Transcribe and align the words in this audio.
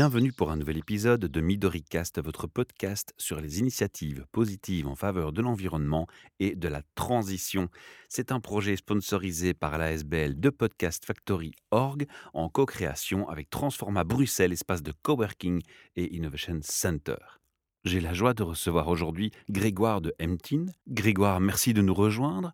Bienvenue 0.00 0.32
pour 0.32 0.52
un 0.52 0.56
nouvel 0.56 0.78
épisode 0.78 1.22
de 1.22 1.40
MidoriCast, 1.40 2.22
votre 2.22 2.46
podcast 2.46 3.12
sur 3.18 3.40
les 3.40 3.58
initiatives 3.58 4.26
positives 4.30 4.86
en 4.86 4.94
faveur 4.94 5.32
de 5.32 5.42
l'environnement 5.42 6.06
et 6.38 6.54
de 6.54 6.68
la 6.68 6.82
transition. 6.94 7.68
C'est 8.08 8.30
un 8.30 8.38
projet 8.38 8.76
sponsorisé 8.76 9.54
par 9.54 9.76
l'ASBL 9.76 10.38
de 10.38 10.50
Podcast 10.50 11.04
Factory 11.04 11.50
Org 11.72 12.06
en 12.32 12.48
co-création 12.48 13.28
avec 13.28 13.50
Transforma 13.50 14.04
Bruxelles, 14.04 14.52
espace 14.52 14.84
de 14.84 14.92
coworking 15.02 15.62
et 15.96 16.14
Innovation 16.14 16.60
Center. 16.62 17.16
J'ai 17.84 18.00
la 18.00 18.12
joie 18.12 18.34
de 18.34 18.44
recevoir 18.44 18.86
aujourd'hui 18.86 19.32
Grégoire 19.50 20.00
de 20.00 20.14
Emtin. 20.22 20.66
Grégoire, 20.86 21.40
merci 21.40 21.74
de 21.74 21.82
nous 21.82 21.94
rejoindre. 21.94 22.52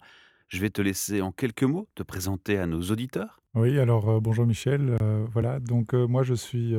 Je 0.49 0.61
vais 0.61 0.71
te 0.71 0.81
laisser 0.81 1.21
en 1.21 1.31
quelques 1.31 1.65
mots 1.65 1.89
te 1.95 2.03
présenter 2.03 2.57
à 2.57 2.67
nos 2.67 2.81
auditeurs. 2.85 3.43
Oui, 3.55 3.79
alors 3.79 4.09
euh, 4.09 4.21
bonjour 4.21 4.47
Michel. 4.47 4.97
Euh, 5.03 5.27
voilà, 5.33 5.61
donc 5.61 5.95
euh, 5.95 6.07
moi 6.07 6.23
je 6.23 6.35
suis, 6.35 6.75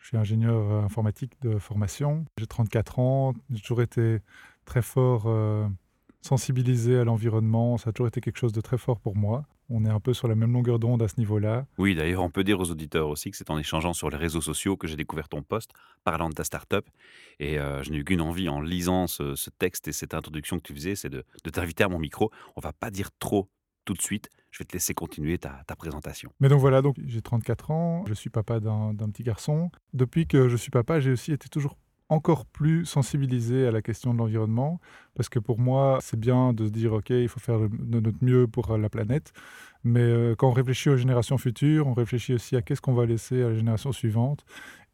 je 0.00 0.08
suis 0.08 0.16
ingénieur 0.16 0.84
informatique 0.84 1.32
de 1.42 1.58
formation. 1.58 2.24
J'ai 2.38 2.46
34 2.46 2.98
ans, 2.98 3.34
j'ai 3.50 3.60
toujours 3.60 3.82
été 3.82 4.18
très 4.64 4.82
fort 4.82 5.28
sensibilisé 6.22 6.98
à 6.98 7.04
l'environnement. 7.04 7.78
Ça 7.78 7.90
a 7.90 7.92
toujours 7.92 8.08
été 8.08 8.20
quelque 8.20 8.38
chose 8.38 8.52
de 8.52 8.60
très 8.60 8.78
fort 8.78 9.00
pour 9.00 9.16
moi. 9.16 9.46
On 9.68 9.84
est 9.84 9.90
un 9.90 10.00
peu 10.00 10.12
sur 10.12 10.26
la 10.26 10.34
même 10.34 10.52
longueur 10.52 10.80
d'onde 10.80 11.00
à 11.02 11.08
ce 11.08 11.14
niveau-là. 11.18 11.64
Oui, 11.78 11.94
d'ailleurs, 11.94 12.24
on 12.24 12.30
peut 12.30 12.42
dire 12.42 12.58
aux 12.58 12.70
auditeurs 12.70 13.08
aussi 13.08 13.30
que 13.30 13.36
c'est 13.36 13.50
en 13.50 13.58
échangeant 13.58 13.92
sur 13.92 14.10
les 14.10 14.16
réseaux 14.16 14.40
sociaux 14.40 14.76
que 14.76 14.88
j'ai 14.88 14.96
découvert 14.96 15.28
ton 15.28 15.42
poste 15.42 15.70
parlant 16.02 16.28
de 16.28 16.34
ta 16.34 16.42
start-up. 16.42 16.86
Et 17.38 17.56
je 17.56 17.90
n'ai 17.90 17.98
eu 17.98 18.04
qu'une 18.04 18.20
envie 18.20 18.48
en 18.48 18.60
lisant 18.60 19.06
ce, 19.06 19.50
texte 19.58 19.86
et 19.86 19.92
cette 19.92 20.14
introduction 20.14 20.56
que 20.58 20.64
tu 20.64 20.74
faisais, 20.74 20.96
c'est 20.96 21.08
de, 21.10 21.24
de 21.44 21.50
t'inviter 21.50 21.84
à 21.84 21.88
mon 21.88 21.98
micro. 21.98 22.30
On 22.56 22.60
va 22.60 22.72
pas 22.72 22.90
dire 22.90 23.10
trop 23.18 23.48
tout 23.84 23.94
de 23.94 24.02
suite. 24.02 24.28
Je 24.50 24.58
vais 24.58 24.64
te 24.64 24.72
laisser 24.72 24.94
continuer 24.94 25.38
ta, 25.38 25.64
présentation. 25.78 26.30
Mais 26.40 26.48
donc 26.48 26.60
voilà, 26.60 26.82
donc 26.82 26.96
j'ai 27.06 27.22
34 27.22 27.70
ans, 27.70 28.04
je 28.06 28.14
suis 28.14 28.30
papa 28.30 28.60
d'un 28.60 28.94
petit 29.10 29.22
garçon. 29.22 29.70
Depuis 29.94 30.26
que 30.26 30.48
je 30.48 30.56
suis 30.56 30.70
papa, 30.70 31.00
j'ai 31.00 31.12
aussi 31.12 31.32
été 31.32 31.48
toujours 31.48 31.76
encore 32.10 32.44
plus 32.44 32.84
sensibilisé 32.84 33.66
à 33.66 33.70
la 33.70 33.82
question 33.82 34.12
de 34.12 34.18
l'environnement, 34.18 34.80
parce 35.14 35.28
que 35.28 35.38
pour 35.38 35.60
moi, 35.60 35.98
c'est 36.02 36.18
bien 36.18 36.52
de 36.52 36.66
se 36.66 36.70
dire, 36.70 36.92
OK, 36.92 37.10
il 37.10 37.28
faut 37.28 37.38
faire 37.38 37.60
de 37.60 38.00
notre 38.00 38.18
mieux 38.22 38.48
pour 38.48 38.76
la 38.76 38.88
planète, 38.88 39.32
mais 39.84 40.00
euh, 40.00 40.34
quand 40.34 40.48
on 40.48 40.52
réfléchit 40.52 40.90
aux 40.90 40.96
générations 40.96 41.38
futures, 41.38 41.86
on 41.86 41.94
réfléchit 41.94 42.34
aussi 42.34 42.56
à 42.56 42.62
qu'est-ce 42.62 42.80
qu'on 42.80 42.94
va 42.94 43.06
laisser 43.06 43.42
à 43.42 43.50
la 43.50 43.54
génération 43.54 43.92
suivante. 43.92 44.44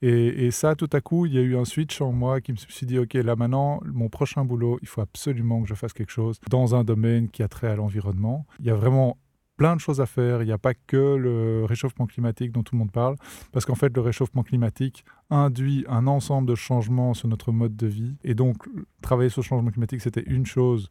Et, 0.02 0.46
et, 0.46 0.50
ça, 0.50 0.74
tout 0.74 0.90
à 0.92 1.00
coup, 1.00 1.24
il 1.24 1.32
y 1.32 1.38
a 1.38 1.40
eu 1.40 1.56
un 1.56 1.64
switch 1.64 2.02
en 2.02 2.12
moi 2.12 2.42
qui 2.42 2.52
me 2.52 2.58
suis 2.58 2.84
dit, 2.84 2.98
OK, 2.98 3.14
là 3.14 3.34
maintenant, 3.34 3.80
mon 3.86 4.10
prochain 4.10 4.44
boulot, 4.44 4.78
il 4.82 4.88
faut 4.88 5.00
absolument 5.00 5.62
que 5.62 5.68
je 5.68 5.74
fasse 5.74 5.94
quelque 5.94 6.12
chose 6.12 6.38
dans 6.50 6.74
un 6.74 6.84
domaine 6.84 7.30
qui 7.30 7.42
a 7.42 7.48
trait 7.48 7.68
à 7.68 7.76
l'environnement. 7.76 8.46
Il 8.60 8.66
y 8.66 8.70
a 8.70 8.74
vraiment 8.74 9.16
plein 9.56 9.74
de 9.74 9.80
choses 9.80 10.00
à 10.00 10.06
faire. 10.06 10.42
Il 10.42 10.46
n'y 10.46 10.52
a 10.52 10.58
pas 10.58 10.74
que 10.74 11.16
le 11.16 11.64
réchauffement 11.64 12.06
climatique 12.06 12.52
dont 12.52 12.62
tout 12.62 12.74
le 12.74 12.78
monde 12.78 12.92
parle, 12.92 13.16
parce 13.52 13.64
qu'en 13.64 13.74
fait, 13.74 13.94
le 13.94 14.00
réchauffement 14.00 14.42
climatique 14.42 15.04
induit 15.30 15.84
un 15.88 16.06
ensemble 16.06 16.48
de 16.48 16.54
changements 16.54 17.14
sur 17.14 17.28
notre 17.28 17.52
mode 17.52 17.76
de 17.76 17.86
vie. 17.86 18.16
Et 18.22 18.34
donc, 18.34 18.68
travailler 19.02 19.28
sur 19.28 19.40
le 19.40 19.46
changement 19.46 19.70
climatique, 19.70 20.00
c'était 20.00 20.24
une 20.26 20.46
chose 20.46 20.88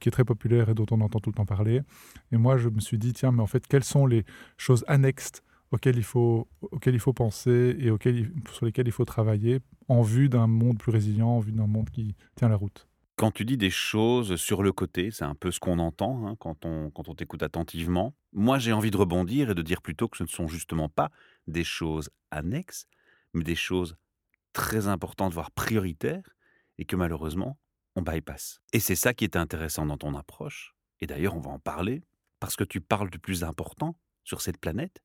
qui 0.00 0.08
est 0.08 0.12
très 0.12 0.24
populaire 0.24 0.68
et 0.68 0.74
dont 0.74 0.86
on 0.90 1.00
entend 1.00 1.20
tout 1.20 1.30
le 1.30 1.34
temps 1.34 1.46
parler. 1.46 1.82
Et 2.32 2.36
moi, 2.36 2.56
je 2.56 2.68
me 2.68 2.80
suis 2.80 2.98
dit, 2.98 3.12
tiens, 3.12 3.32
mais 3.32 3.42
en 3.42 3.46
fait, 3.46 3.66
quelles 3.66 3.84
sont 3.84 4.06
les 4.06 4.24
choses 4.56 4.84
annexes 4.88 5.42
auxquelles 5.72 5.96
il 5.96 6.04
faut, 6.04 6.46
auxquelles 6.62 6.94
il 6.94 7.00
faut 7.00 7.12
penser 7.12 7.76
et 7.80 7.90
auxquelles, 7.90 8.32
sur 8.52 8.66
lesquelles 8.66 8.86
il 8.86 8.92
faut 8.92 9.04
travailler 9.04 9.58
en 9.88 10.00
vue 10.00 10.28
d'un 10.28 10.46
monde 10.46 10.78
plus 10.78 10.92
résilient, 10.92 11.28
en 11.28 11.40
vue 11.40 11.52
d'un 11.52 11.66
monde 11.66 11.90
qui 11.90 12.14
tient 12.36 12.48
la 12.48 12.56
route? 12.56 12.86
Quand 13.16 13.30
tu 13.30 13.46
dis 13.46 13.56
des 13.56 13.70
choses 13.70 14.36
sur 14.36 14.62
le 14.62 14.72
côté, 14.72 15.10
c'est 15.10 15.24
un 15.24 15.34
peu 15.34 15.50
ce 15.50 15.58
qu'on 15.58 15.78
entend 15.78 16.26
hein, 16.26 16.36
quand 16.38 16.66
on 16.66 16.90
quand 16.90 17.14
t'écoute 17.14 17.42
attentivement. 17.42 18.14
Moi, 18.34 18.58
j'ai 18.58 18.74
envie 18.74 18.90
de 18.90 18.96
rebondir 18.98 19.50
et 19.50 19.54
de 19.54 19.62
dire 19.62 19.80
plutôt 19.80 20.06
que 20.06 20.18
ce 20.18 20.22
ne 20.22 20.28
sont 20.28 20.48
justement 20.48 20.90
pas 20.90 21.10
des 21.46 21.64
choses 21.64 22.10
annexes, 22.30 22.86
mais 23.32 23.42
des 23.42 23.54
choses 23.54 23.96
très 24.52 24.86
importantes, 24.86 25.32
voire 25.32 25.50
prioritaires, 25.50 26.28
et 26.76 26.84
que 26.84 26.94
malheureusement, 26.94 27.56
on 27.94 28.02
bypass. 28.02 28.60
Et 28.74 28.80
c'est 28.80 28.94
ça 28.94 29.14
qui 29.14 29.24
est 29.24 29.36
intéressant 29.36 29.86
dans 29.86 29.96
ton 29.96 30.14
approche, 30.14 30.74
et 31.00 31.06
d'ailleurs 31.06 31.36
on 31.36 31.40
va 31.40 31.50
en 31.50 31.58
parler, 31.58 32.02
parce 32.38 32.54
que 32.54 32.64
tu 32.64 32.82
parles 32.82 33.08
du 33.08 33.18
plus 33.18 33.44
important 33.44 33.98
sur 34.24 34.42
cette 34.42 34.58
planète, 34.58 35.02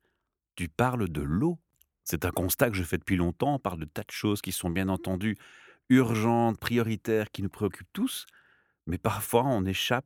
tu 0.56 0.68
parles 0.68 1.08
de 1.08 1.22
l'eau. 1.22 1.60
C'est 2.04 2.26
un 2.26 2.32
constat 2.32 2.72
que 2.72 2.76
je 2.76 2.84
fais 2.84 2.98
depuis 2.98 3.16
longtemps, 3.16 3.56
on 3.56 3.60
parle 3.60 3.80
de 3.80 3.86
tas 3.86 4.04
de 4.04 4.12
choses 4.12 4.42
qui 4.42 4.52
sont 4.52 4.70
bien 4.70 4.90
entendu 4.90 5.38
urgentes, 5.92 6.58
prioritaires, 6.58 7.30
qui 7.32 7.44
nous 7.44 7.50
préoccupent 7.50 7.92
tous, 7.94 8.26
mais 8.88 8.98
parfois 8.98 9.44
on 9.46 9.66
échappe 9.66 10.06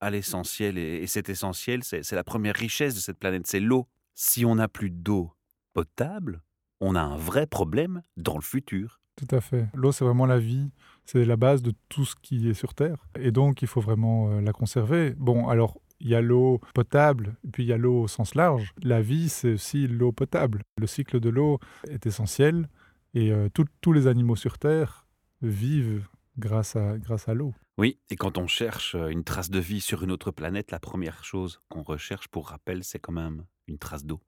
à 0.00 0.10
l'essentiel. 0.10 0.78
Et, 0.78 1.06
cet 1.06 1.28
essentiel, 1.28 1.82
c'est 1.82 2.12
la 2.12 2.24
première 2.24 2.54
richesse 2.54 2.94
de 2.94 3.00
cette 3.00 3.18
planète, 3.18 3.46
c'est 3.46 3.60
l'eau. 3.60 3.88
Si 4.14 4.44
on 4.44 4.56
n'a 4.56 4.68
plus 4.68 4.90
d'eau 4.90 5.32
potable, 5.72 6.42
on 6.80 6.94
a 6.94 7.00
un 7.00 7.16
vrai 7.16 7.46
problème 7.46 8.02
dans 8.16 8.36
le 8.36 8.42
futur. 8.42 9.00
Tout 9.16 9.34
à 9.34 9.40
fait. 9.40 9.66
L'eau, 9.74 9.92
c'est 9.92 10.04
vraiment 10.04 10.26
la 10.26 10.38
vie, 10.38 10.70
c'est 11.04 11.24
la 11.24 11.36
base 11.36 11.62
de 11.62 11.72
tout 11.88 12.04
ce 12.04 12.14
qui 12.20 12.48
est 12.48 12.54
sur 12.54 12.74
Terre. 12.74 13.06
Et 13.18 13.30
donc, 13.30 13.62
il 13.62 13.68
faut 13.68 13.80
vraiment 13.80 14.30
euh, 14.30 14.40
la 14.40 14.52
conserver. 14.52 15.14
Bon, 15.16 15.48
alors, 15.48 15.80
il 16.00 16.08
y 16.08 16.14
a 16.14 16.20
l'eau 16.20 16.60
potable, 16.74 17.36
puis 17.52 17.62
il 17.62 17.68
y 17.68 17.72
a 17.72 17.78
l'eau 17.78 18.02
au 18.02 18.08
sens 18.08 18.34
large. 18.34 18.74
La 18.82 19.00
vie, 19.00 19.28
c'est 19.28 19.54
aussi 19.54 19.86
l'eau 19.86 20.12
potable. 20.12 20.62
Le 20.78 20.86
cycle 20.86 21.20
de 21.20 21.30
l'eau 21.30 21.60
est 21.88 22.06
essentiel 22.06 22.68
et 23.14 23.30
euh, 23.30 23.48
tous 23.80 23.92
les 23.92 24.06
animaux 24.06 24.36
sur 24.36 24.58
Terre 24.58 25.03
vivent 25.42 26.06
grâce 26.38 26.76
à, 26.76 26.98
grâce 26.98 27.28
à 27.28 27.34
l'eau. 27.34 27.54
Oui, 27.78 27.98
et 28.10 28.16
quand 28.16 28.38
on 28.38 28.46
cherche 28.46 28.94
euh, 28.94 29.08
une 29.08 29.24
trace 29.24 29.50
de 29.50 29.58
vie 29.58 29.80
sur 29.80 30.02
une 30.02 30.12
autre 30.12 30.30
planète, 30.30 30.70
la 30.70 30.80
première 30.80 31.24
chose 31.24 31.60
qu'on 31.68 31.82
recherche, 31.82 32.28
pour 32.28 32.48
rappel, 32.48 32.84
c'est 32.84 32.98
quand 32.98 33.12
même 33.12 33.44
une 33.66 33.78
trace 33.78 34.04
d'eau. 34.04 34.20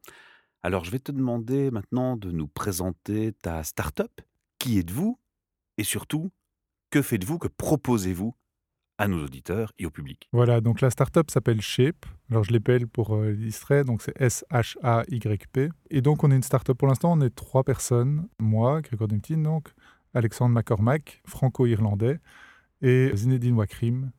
Alors 0.63 0.85
je 0.85 0.91
vais 0.91 0.99
te 0.99 1.13
demander 1.13 1.71
maintenant 1.71 2.17
de 2.17 2.31
nous 2.33 2.49
présenter 2.49 3.33
ta 3.33 3.63
start-up. 3.63 4.11
Qui 4.59 4.79
êtes-vous? 4.79 5.19
Et 5.79 5.85
surtout, 5.85 6.33
que 6.91 7.03
faites-vous 7.03 7.39
Que 7.39 7.49
proposez-vous 7.49 8.35
à 8.99 9.07
nos 9.07 9.23
auditeurs 9.23 9.73
et 9.79 9.87
au 9.87 9.91
public? 9.91 10.29
Voilà, 10.33 10.61
donc 10.61 10.81
la 10.81 10.91
start-up 10.91 11.31
s'appelle 11.31 11.61
Shape. 11.61 12.07
Alors 12.31 12.43
je 12.43 12.53
l'appelle 12.53 12.89
pour 12.89 13.15
euh, 13.15 13.31
l'illustrer, 13.31 13.85
donc 13.85 14.03
c'est 14.03 14.21
S-H-A-Y-P. 14.21 15.69
Et 15.91 16.01
donc 16.01 16.25
on 16.25 16.31
est 16.33 16.37
une 16.37 16.43
start-up 16.43 16.77
pour 16.77 16.89
l'instant, 16.89 17.13
on 17.13 17.21
est 17.21 17.35
trois 17.35 17.63
personnes. 17.63 18.29
Moi, 18.41 18.81
Grégoire 18.81 19.09
Demtine, 19.09 19.43
donc, 19.45 19.73
Alexandre 20.17 20.55
McCormack, 20.55 21.23
franco-irlandais, 21.27 22.19
et 22.83 23.11
Zinedine 23.15 23.55
Wakrim. 23.55 24.11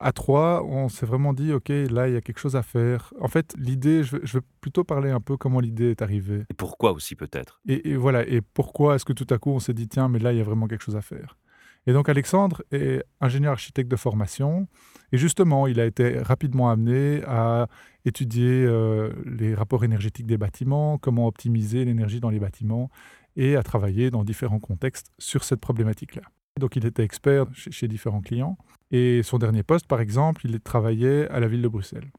À 0.00 0.12
trois, 0.12 0.64
on 0.64 0.88
s'est 0.88 1.06
vraiment 1.06 1.32
dit, 1.32 1.52
OK, 1.52 1.68
là, 1.68 2.08
il 2.08 2.14
y 2.14 2.16
a 2.16 2.20
quelque 2.20 2.40
chose 2.40 2.56
à 2.56 2.62
faire. 2.62 3.14
En 3.20 3.28
fait, 3.28 3.54
l'idée, 3.56 4.02
je, 4.02 4.16
veux 4.16 4.42
plutôt 4.60 4.82
parler 4.82 5.10
un 5.10 5.20
peu 5.20 5.36
comment 5.36 5.60
l'idée 5.60 5.92
est 5.92 6.02
arrivée. 6.02 6.42
Et 6.50 6.54
pourquoi 6.54 6.92
aussi, 6.92 7.14
peut-être? 7.14 7.60
Et, 7.66 7.94
voilà, 7.94 8.26
et 8.26 8.40
pourquoi 8.40 8.96
est-ce 8.96 9.04
que 9.04 9.12
tout 9.12 9.26
à 9.30 9.38
coup, 9.38 9.50
on 9.50 9.60
s'est 9.60 9.72
dit, 9.72 9.88
tiens, 9.88 10.08
mais 10.08 10.18
là, 10.18 10.32
il 10.32 10.38
y 10.38 10.40
a 10.40 10.44
vraiment 10.44 10.66
quelque 10.66 10.82
chose 10.82 10.96
à 10.96 11.00
faire? 11.00 11.38
Et 11.86 11.92
donc, 11.92 12.08
Alexandre 12.08 12.62
est 12.72 13.04
ingénieur 13.20 13.52
architecte 13.52 13.90
de 13.90 13.96
formation. 13.96 14.66
Et 15.12 15.18
justement, 15.18 15.66
il 15.66 15.78
a 15.78 15.84
été 15.84 16.18
rapidement 16.18 16.70
amené 16.70 17.22
à 17.26 17.68
étudier 18.04 18.64
euh, 18.66 19.12
les 19.24 19.54
rapports 19.54 19.84
énergétiques 19.84 20.26
des 20.26 20.38
bâtiments, 20.38 20.98
comment 20.98 21.26
optimiser 21.26 21.84
l'énergie 21.84 22.20
dans 22.20 22.30
les 22.30 22.40
bâtiments 22.40 22.90
et 23.36 23.56
à 23.56 23.62
travailler 23.62 24.10
dans 24.10 24.24
différents 24.24 24.60
contextes 24.60 25.10
sur 25.18 25.44
cette 25.44 25.60
problématique-là. 25.60 26.22
Donc 26.60 26.76
il 26.76 26.86
était 26.86 27.02
expert 27.02 27.46
chez, 27.52 27.88
différents 27.88 28.20
clients. 28.20 28.56
Et 28.90 29.22
son 29.22 29.38
dernier 29.38 29.62
poste, 29.62 29.88
par 29.88 30.00
exemple, 30.00 30.42
il 30.44 30.60
travaillait 30.60 31.28
à 31.30 31.40
la 31.40 31.48
ville 31.48 31.62
de 31.62 31.68
Bruxelles. 31.68 32.10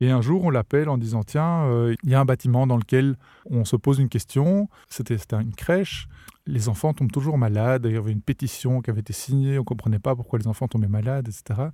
Et 0.00 0.10
un 0.10 0.20
jour, 0.20 0.44
on 0.44 0.50
l'appelle 0.50 0.88
en 0.88 0.98
disant, 0.98 1.24
tiens, 1.24 1.64
euh, 1.64 1.94
il 2.04 2.10
y 2.10 2.14
a 2.14 2.20
un 2.20 2.24
bâtiment 2.24 2.66
dans 2.66 2.76
lequel 2.76 3.16
on 3.46 3.64
se 3.64 3.76
pose 3.76 3.98
une 3.98 4.10
question. 4.10 4.68
C'était 4.88 5.16
une 5.32 5.54
crèche. 5.54 6.06
Les 6.46 6.68
enfants 6.68 6.92
tombent 6.92 7.10
toujours 7.10 7.38
malades. 7.38 7.86
Il 7.86 7.94
y 7.94 7.96
avait 7.96 8.12
une 8.12 8.20
pétition 8.20 8.82
qui 8.82 8.90
avait 8.90 9.00
été 9.00 9.14
signée. 9.14 9.56
On 9.56 9.62
ne 9.62 9.64
comprenait 9.64 9.98
pas 9.98 10.14
pourquoi 10.14 10.38
les 10.38 10.46
enfants 10.46 10.68
tombaient 10.68 10.86
malades, 10.86 11.28
etc. 11.28 11.70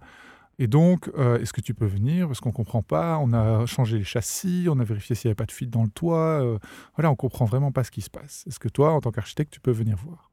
Et 0.58 0.66
donc, 0.66 1.10
euh, 1.16 1.38
est-ce 1.38 1.52
que 1.52 1.60
tu 1.60 1.75
peux 1.75 1.87
venir? 1.87 2.26
Parce 2.26 2.40
qu'on 2.40 2.50
ne 2.50 2.54
comprend 2.54 2.82
pas. 2.82 3.19
On 3.19 3.32
a 3.32 3.66
changé 3.66 3.99
les 3.99 4.04
châssis, 4.04 4.66
on 4.69 4.78
a 4.78 4.84
vérifié 4.84 5.14
s'il 5.14 5.28
n'y 5.28 5.31
avait 5.31 5.37
pas 5.37 5.46
de 5.46 5.52
fuite 5.52 5.70
dans 5.70 5.82
le 5.82 5.90
toit. 5.90 6.43
Euh, 6.43 6.58
voilà, 6.96 7.08
on 7.08 7.12
ne 7.12 7.16
comprend 7.16 7.44
vraiment 7.44 7.72
pas 7.72 7.84
ce 7.84 7.90
qui 7.90 8.02
se 8.02 8.10
passe. 8.10 8.44
Est-ce 8.46 8.58
que 8.58 8.69
toi, 8.69 8.93
en 8.93 9.00
tant 9.00 9.10
qu'architecte, 9.10 9.52
tu 9.52 9.60
peux 9.60 9.70
venir 9.70 9.96
voir? 9.96 10.31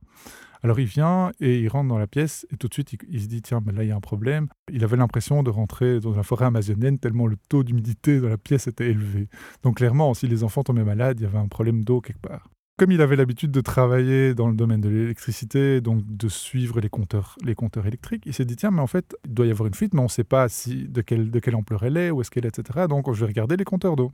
Alors 0.61 0.77
il 0.79 0.87
vient 0.87 1.31
et 1.39 1.59
il 1.59 1.69
rentre 1.69 1.87
dans 1.87 1.97
la 1.97 2.07
pièce 2.07 2.45
et 2.51 2.57
tout 2.57 2.67
de 2.67 2.73
suite 2.73 2.97
il, 3.07 3.21
se 3.21 3.27
dit 3.27 3.41
tiens 3.41 3.61
mais 3.65 3.71
là 3.71 3.83
il 3.83 3.87
y 3.87 3.91
a 3.91 3.95
un 3.95 4.01
problème. 4.01 4.49
Il 4.69 4.83
avait 4.83 4.97
l'impression 4.97 5.41
de 5.41 5.49
rentrer 5.49 6.01
dans 6.01 6.13
la 6.13 6.23
forêt 6.23 6.47
amazonienne 6.47 6.99
tellement 6.99 7.27
le 7.27 7.37
taux 7.47 7.63
d'humidité 7.63 8.19
dans 8.19 8.27
la 8.27 8.37
pièce 8.37 8.67
était 8.67 8.89
élevé. 8.89 9.29
Donc 9.63 9.77
clairement 9.77 10.13
si 10.13 10.27
les 10.27 10.43
enfants 10.43 10.63
tombaient 10.63 10.83
malades 10.83 11.17
il 11.21 11.23
y 11.23 11.25
avait 11.25 11.37
un 11.37 11.47
problème 11.47 11.85
d'eau 11.85 12.01
quelque 12.01 12.19
part 12.19 12.49
comme 12.79 12.93
il 12.93 13.01
avait 13.01 13.17
l'habitude 13.17 13.51
de 13.51 13.59
travailler 13.59 14.33
dans 14.33 14.47
le 14.47 14.55
domaine 14.55 14.79
de 14.79 14.87
l'électricité, 14.87 15.81
donc 15.81 16.01
de 16.07 16.29
suivre 16.29 16.79
les 16.79 16.87
compteurs, 16.87 17.35
les 17.43 17.53
compteurs 17.53 17.85
électriques, 17.85 18.23
il 18.25 18.33
s'est 18.33 18.45
dit 18.45 18.55
tiens, 18.55 18.71
mais 18.71 18.81
en 18.81 18.87
fait, 18.87 19.17
il 19.25 19.33
doit 19.33 19.45
y 19.45 19.51
avoir 19.51 19.67
une 19.67 19.73
fuite, 19.73 19.93
mais 19.93 19.99
on 19.99 20.05
ne 20.05 20.07
sait 20.07 20.23
pas 20.23 20.47
si, 20.47 20.87
de, 20.87 21.01
quelle, 21.01 21.29
de 21.29 21.39
quelle 21.39 21.57
ampleur 21.57 21.83
elle 21.83 21.97
est, 21.97 22.09
où 22.09 22.21
est-ce 22.21 22.31
qu'elle 22.31 22.45
est, 22.45 22.57
etc. 22.57 22.85
Donc 22.87 23.11
je 23.13 23.19
vais 23.19 23.25
regarder 23.25 23.57
les 23.57 23.65
compteurs 23.65 23.97
d'eau. 23.97 24.13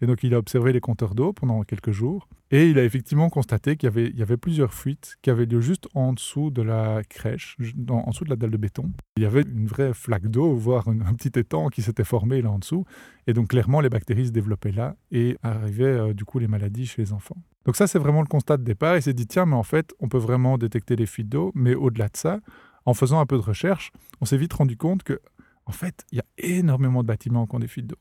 Et 0.00 0.06
donc, 0.06 0.22
il 0.22 0.34
a 0.34 0.38
observé 0.38 0.72
les 0.72 0.80
compteurs 0.80 1.14
d'eau 1.14 1.32
pendant 1.32 1.62
quelques 1.62 1.90
jours. 1.90 2.28
Et 2.50 2.68
il 2.68 2.78
a 2.78 2.84
effectivement 2.84 3.30
constaté 3.30 3.76
qu'il 3.76 3.88
y 4.16 4.22
avait, 4.22 4.36
plusieurs 4.36 4.72
fuites 4.72 5.16
qui 5.22 5.30
avaient 5.30 5.46
lieu 5.46 5.60
juste 5.60 5.88
en 5.94 6.12
dessous 6.12 6.50
de 6.50 6.62
la 6.62 7.02
crèche, 7.08 7.56
en 7.88 8.10
dessous 8.10 8.24
de 8.24 8.30
la 8.30 8.36
dalle 8.36 8.50
de 8.50 8.56
béton. 8.56 8.92
Il 9.16 9.22
y 9.22 9.26
avait 9.26 9.42
une 9.42 9.66
vraie 9.66 9.94
flaque 9.94 10.28
d'eau, 10.28 10.54
voire 10.54 10.88
un, 10.88 11.00
un, 11.00 11.14
petit 11.14 11.38
étang 11.38 11.68
qui 11.68 11.82
s'était 11.82 12.04
formé 12.04 12.42
là 12.42 12.50
en 12.50 12.58
dessous. 12.58 12.84
Et 13.26 13.32
donc, 13.32 13.48
clairement, 13.48 13.80
les 13.80 13.88
bactéries 13.88 14.26
se 14.26 14.32
développaient 14.32 14.72
là 14.72 14.96
et 15.10 15.36
arrivaient 15.42 15.84
euh, 15.84 16.14
du 16.14 16.24
coup 16.24 16.38
les 16.38 16.48
maladies 16.48 16.86
chez 16.86 17.02
les 17.02 17.12
enfants. 17.12 17.36
Donc 17.64 17.76
ça, 17.76 17.86
c'est 17.86 17.98
vraiment 17.98 18.20
le 18.20 18.28
constat 18.28 18.56
de 18.56 18.62
départ. 18.62 18.96
Il 18.96 19.02
s'est 19.02 19.14
dit, 19.14 19.26
tiens, 19.26 19.46
mais 19.46 19.56
en 19.56 19.62
fait, 19.62 19.94
on 20.00 20.08
peut 20.08 20.18
vraiment 20.18 20.58
détecter 20.58 20.96
les 20.96 21.06
fuites 21.06 21.28
d'eau. 21.28 21.50
Mais 21.54 21.74
au-delà 21.74 22.08
de 22.08 22.16
ça, 22.16 22.40
en 22.84 22.94
faisant 22.94 23.20
un 23.20 23.26
peu 23.26 23.36
de 23.36 23.42
recherche, 23.42 23.90
on 24.20 24.26
s'est 24.26 24.36
vite 24.36 24.52
rendu 24.52 24.76
compte 24.76 25.02
que, 25.02 25.20
en 25.66 25.72
fait, 25.72 26.04
il 26.12 26.18
y 26.18 26.20
a 26.20 26.24
énormément 26.38 27.02
de 27.02 27.08
bâtiments 27.08 27.46
qui 27.46 27.56
ont 27.56 27.60
des 27.60 27.68
fuites 27.68 27.86
d'eau. 27.86 27.98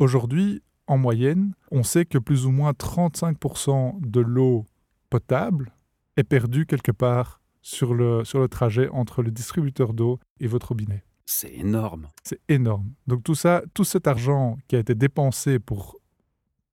Aujourd'hui, 0.00 0.62
en 0.86 0.98
moyenne, 0.98 1.54
on 1.70 1.82
sait 1.82 2.04
que 2.04 2.18
plus 2.18 2.46
ou 2.46 2.50
moins 2.50 2.72
35% 2.72 4.00
de 4.00 4.20
l'eau 4.20 4.66
potable 5.10 5.72
est 6.16 6.24
perdue 6.24 6.66
quelque 6.66 6.92
part 6.92 7.40
sur 7.62 7.94
le, 7.94 8.24
sur 8.24 8.38
le 8.38 8.48
trajet 8.48 8.88
entre 8.90 9.22
le 9.22 9.30
distributeur 9.30 9.94
d'eau 9.94 10.18
et 10.40 10.46
votre 10.46 10.68
robinet. 10.68 11.02
C'est 11.26 11.54
énorme. 11.54 12.08
C'est 12.22 12.40
énorme. 12.48 12.92
Donc 13.06 13.24
tout 13.24 13.34
ça, 13.34 13.62
tout 13.72 13.84
cet 13.84 14.06
argent 14.06 14.58
qui 14.68 14.76
a 14.76 14.78
été 14.78 14.94
dépensé 14.94 15.58
pour 15.58 15.96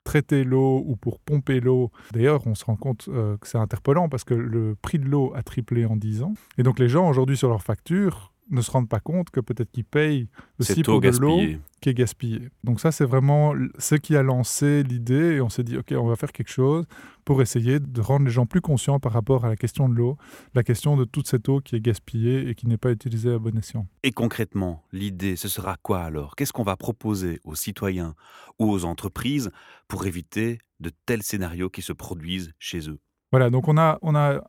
traiter 0.04 0.44
l'eau 0.44 0.84
ou 0.86 0.96
pour 0.96 1.20
pomper 1.20 1.60
l'eau. 1.60 1.92
D'ailleurs, 2.12 2.46
on 2.48 2.56
se 2.56 2.66
rend 2.66 2.76
compte 2.76 3.08
euh, 3.08 3.38
que 3.38 3.48
c'est 3.48 3.58
interpellant 3.58 4.10
parce 4.10 4.24
que 4.24 4.34
le 4.34 4.76
prix 4.76 5.00
de 5.00 5.06
l'eau 5.06 5.32
a 5.36 5.44
triplé 5.44 5.86
en 5.86 5.96
10 5.96 6.24
ans. 6.24 6.34
Et 6.58 6.64
donc 6.64 6.80
les 6.80 6.90
gens 6.90 7.08
aujourd'hui 7.08 7.38
sur 7.38 7.50
leur 7.50 7.62
facture 7.62 8.31
ne 8.52 8.62
se 8.62 8.70
rendent 8.70 8.90
pas 8.90 9.00
compte 9.00 9.30
que 9.30 9.40
peut-être 9.40 9.72
qu'ils 9.72 9.86
payent 9.86 10.28
aussi 10.60 10.84
pour 10.84 11.02
de 11.02 11.10
l'eau 11.10 11.40
qui 11.82 11.90
est 11.90 11.94
gaspillée. 11.94 12.50
Donc 12.64 12.80
ça, 12.80 12.92
c'est 12.92 13.06
vraiment 13.06 13.54
ce 13.80 13.96
qui 13.96 14.16
a 14.16 14.22
lancé 14.22 14.84
l'idée 14.84 15.36
et 15.36 15.42
on 15.42 15.50
s'est 15.50 15.64
dit, 15.64 15.78
OK, 15.78 15.94
on 15.98 16.06
va 16.06 16.16
faire 16.16 16.32
quelque 16.32 16.52
chose 16.52 16.86
pour 17.26 17.42
essayer 17.42 17.80
de 17.80 18.02
rendre 18.02 18.26
les 18.26 18.32
gens 18.32 18.46
plus 18.46 18.62
conscients 18.62 19.00
par 19.00 19.14
rapport 19.14 19.46
à 19.46 19.50
la 19.50 19.56
question 19.56 19.90
de 19.90 19.96
l'eau, 19.96 20.18
la 20.54 20.64
question 20.64 20.98
de 20.98 21.06
toute 21.06 21.28
cette 21.28 21.50
eau 21.50 21.60
qui 21.60 21.76
est 21.76 21.82
gaspillée 21.82 22.50
et 22.50 22.56
qui 22.56 22.68
n'est 22.68 22.78
pas 22.78 22.92
utilisée 22.92 23.34
à 23.34 23.40
bon 23.40 23.58
escient. 23.58 23.88
Et 24.04 24.12
concrètement, 24.12 24.84
l'idée, 24.92 25.36
ce 25.36 25.48
sera 25.48 25.78
quoi 25.82 26.02
alors? 26.02 26.36
Qu'est-ce 26.36 26.54
qu'on 26.54 26.64
va 26.64 26.76
proposer 26.76 27.40
aux 27.44 27.56
citoyens 27.56 28.16
ou 28.60 28.70
aux 28.70 28.86
entreprises 28.86 29.50
pour 29.88 30.06
éviter 30.06 30.60
de 30.80 30.92
tels 31.06 31.24
scénarios 31.24 31.70
qui 31.70 31.82
se 31.82 31.94
produisent 31.94 32.54
chez 32.60 32.90
eux? 32.90 33.00
Voilà, 33.32 33.50
donc 33.50 33.68
on 33.68 33.78
a, 33.78 33.98
on 34.02 34.14
a 34.14 34.44